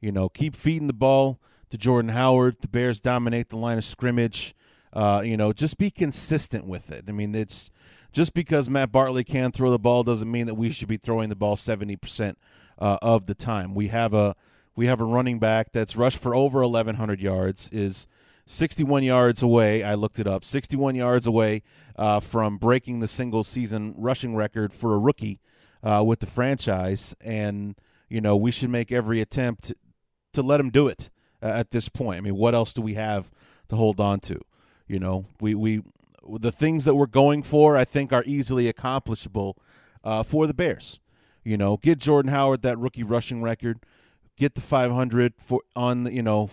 [0.00, 1.38] You know, keep feeding the ball
[1.70, 2.56] to Jordan Howard.
[2.60, 4.54] The Bears dominate the line of scrimmage.
[4.92, 7.04] Uh, you know, just be consistent with it.
[7.08, 7.70] I mean, it's
[8.12, 11.28] just because Matt Barkley can throw the ball doesn't mean that we should be throwing
[11.28, 12.36] the ball 70%
[12.78, 13.74] uh, of the time.
[13.74, 14.34] We have a
[14.74, 18.06] we have a running back that's rushed for over 1100 yards is
[18.46, 19.82] 61 yards away.
[19.82, 20.44] I looked it up.
[20.44, 21.62] 61 yards away
[21.96, 25.40] uh, from breaking the single season rushing record for a rookie
[25.82, 27.76] uh, with the franchise and
[28.12, 29.72] you know, we should make every attempt
[30.34, 31.08] to let him do it
[31.42, 32.18] uh, at this point.
[32.18, 33.32] I mean, what else do we have
[33.70, 34.38] to hold on to?
[34.86, 35.82] You know, we we
[36.38, 39.56] the things that we're going for, I think, are easily accomplishable
[40.04, 41.00] uh, for the Bears.
[41.44, 43.80] You know, get Jordan Howard that rookie rushing record,
[44.36, 46.48] get the 500 for on you know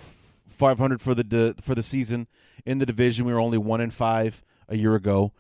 [0.48, 2.28] 500 for the for the season
[2.66, 3.26] in the division.
[3.26, 5.34] We were only one in five a year ago.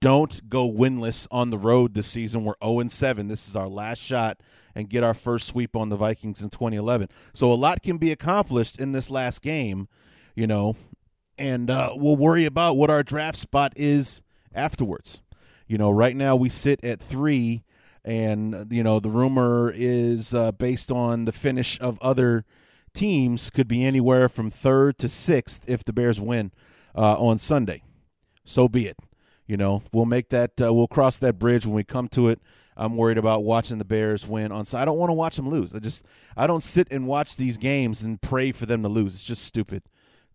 [0.00, 2.44] Don't go winless on the road this season.
[2.44, 3.26] We're 0 and 7.
[3.26, 4.40] This is our last shot
[4.74, 7.08] and get our first sweep on the Vikings in 2011.
[7.32, 9.88] So a lot can be accomplished in this last game,
[10.36, 10.76] you know,
[11.38, 14.22] and uh, we'll worry about what our draft spot is
[14.54, 15.20] afterwards.
[15.66, 17.64] You know, right now we sit at three,
[18.04, 22.46] And you know, the rumor is uh, based on the finish of other
[22.94, 26.52] teams could be anywhere from third to sixth if the Bears win
[26.96, 27.82] uh, on Sunday.
[28.44, 28.96] So be it.
[29.46, 30.52] You know, we'll make that.
[30.60, 32.40] Uh, we'll cross that bridge when we come to it.
[32.76, 34.64] I'm worried about watching the Bears win on.
[34.64, 35.74] So I don't want to watch them lose.
[35.74, 36.04] I just
[36.36, 39.14] I don't sit and watch these games and pray for them to lose.
[39.14, 39.82] It's just stupid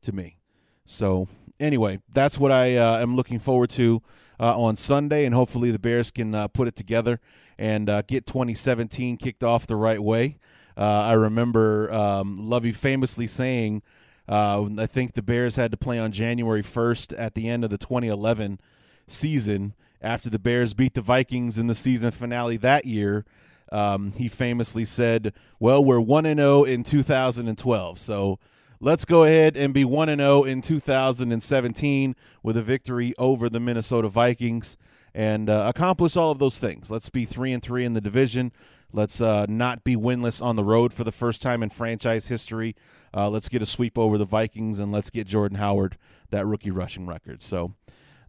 [0.03, 0.37] to me.
[0.85, 1.27] So
[1.59, 4.01] anyway, that's what I uh, am looking forward to
[4.39, 7.19] uh, on Sunday, and hopefully the Bears can uh, put it together
[7.57, 10.37] and uh, get 2017 kicked off the right way.
[10.75, 13.83] Uh, I remember um, Lovie famously saying,
[14.27, 17.69] uh, I think the Bears had to play on January 1st at the end of
[17.69, 18.59] the 2011
[19.07, 23.25] season after the Bears beat the Vikings in the season finale that year.
[23.71, 28.39] Um, he famously said, "Well, we're one and zero oh in 2012, so
[28.83, 33.47] let's go ahead and be one and zero oh in 2017 with a victory over
[33.47, 34.75] the Minnesota Vikings
[35.13, 36.91] and uh, accomplish all of those things.
[36.91, 38.51] Let's be three and three in the division.
[38.91, 42.75] Let's uh, not be winless on the road for the first time in franchise history.
[43.15, 45.97] Uh, let's get a sweep over the Vikings and let's get Jordan Howard
[46.31, 47.75] that rookie rushing record." So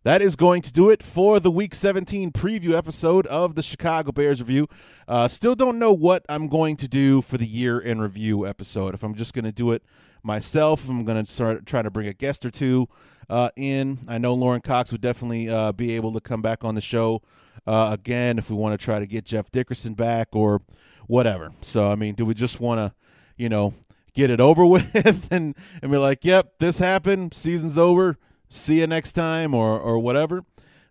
[0.05, 4.13] that is going to do it for the Week 17 preview episode of the Chicago
[4.13, 4.69] Bears review.
[5.09, 8.95] Uh, still don't know what I'm going to do for the year in review episode.
[8.95, 9.83] If I'm just going to do it
[10.25, 12.89] myself, I'm going to start trying to bring a guest or two
[13.29, 13.99] uh, in.
[14.09, 17.23] I know Lauren Cox would definitely uh, be able to come back on the show
[17.67, 20.63] uh, again if we want to try to get Jeff Dickerson back or
[21.07, 21.53] whatever.
[21.61, 22.95] So, I mean, do we just want to,
[23.37, 23.75] you know,
[24.15, 28.19] get it over with and, and be like, yep, this happened, season's over
[28.55, 30.45] see you next time or or whatever.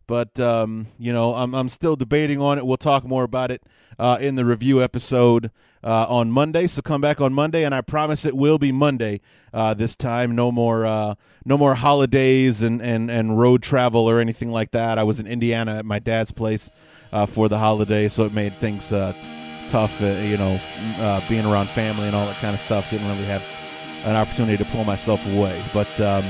[0.06, 2.66] But um, you know, I'm I'm still debating on it.
[2.66, 3.64] We'll talk more about it
[3.98, 5.50] uh, in the review episode
[5.84, 6.68] uh, on Monday.
[6.68, 9.22] So come back on Monday, and I promise it will be Monday
[9.54, 10.36] uh, this time.
[10.36, 11.16] No more uh,
[11.46, 14.98] no more holidays and, and and road travel or anything like that.
[14.98, 16.70] I was in Indiana at my dad's place
[17.12, 19.14] uh, for the holiday, so it made things uh,
[19.68, 20.00] tough.
[20.02, 20.60] you know,
[21.28, 22.90] being around family and all that kind of stuff.
[22.90, 23.44] Didn't really have
[24.06, 26.00] an opportunity to pull myself away, but.
[26.00, 26.26] Um,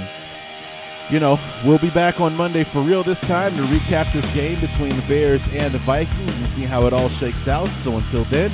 [1.10, 4.58] you know, we'll be back on Monday for real this time to recap this game
[4.62, 7.68] between the Bears and the Vikings and see how it all shakes out.
[7.68, 8.50] So until then,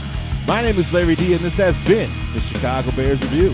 [0.47, 3.53] my name is Larry D, and this has been the Chicago Bears Review.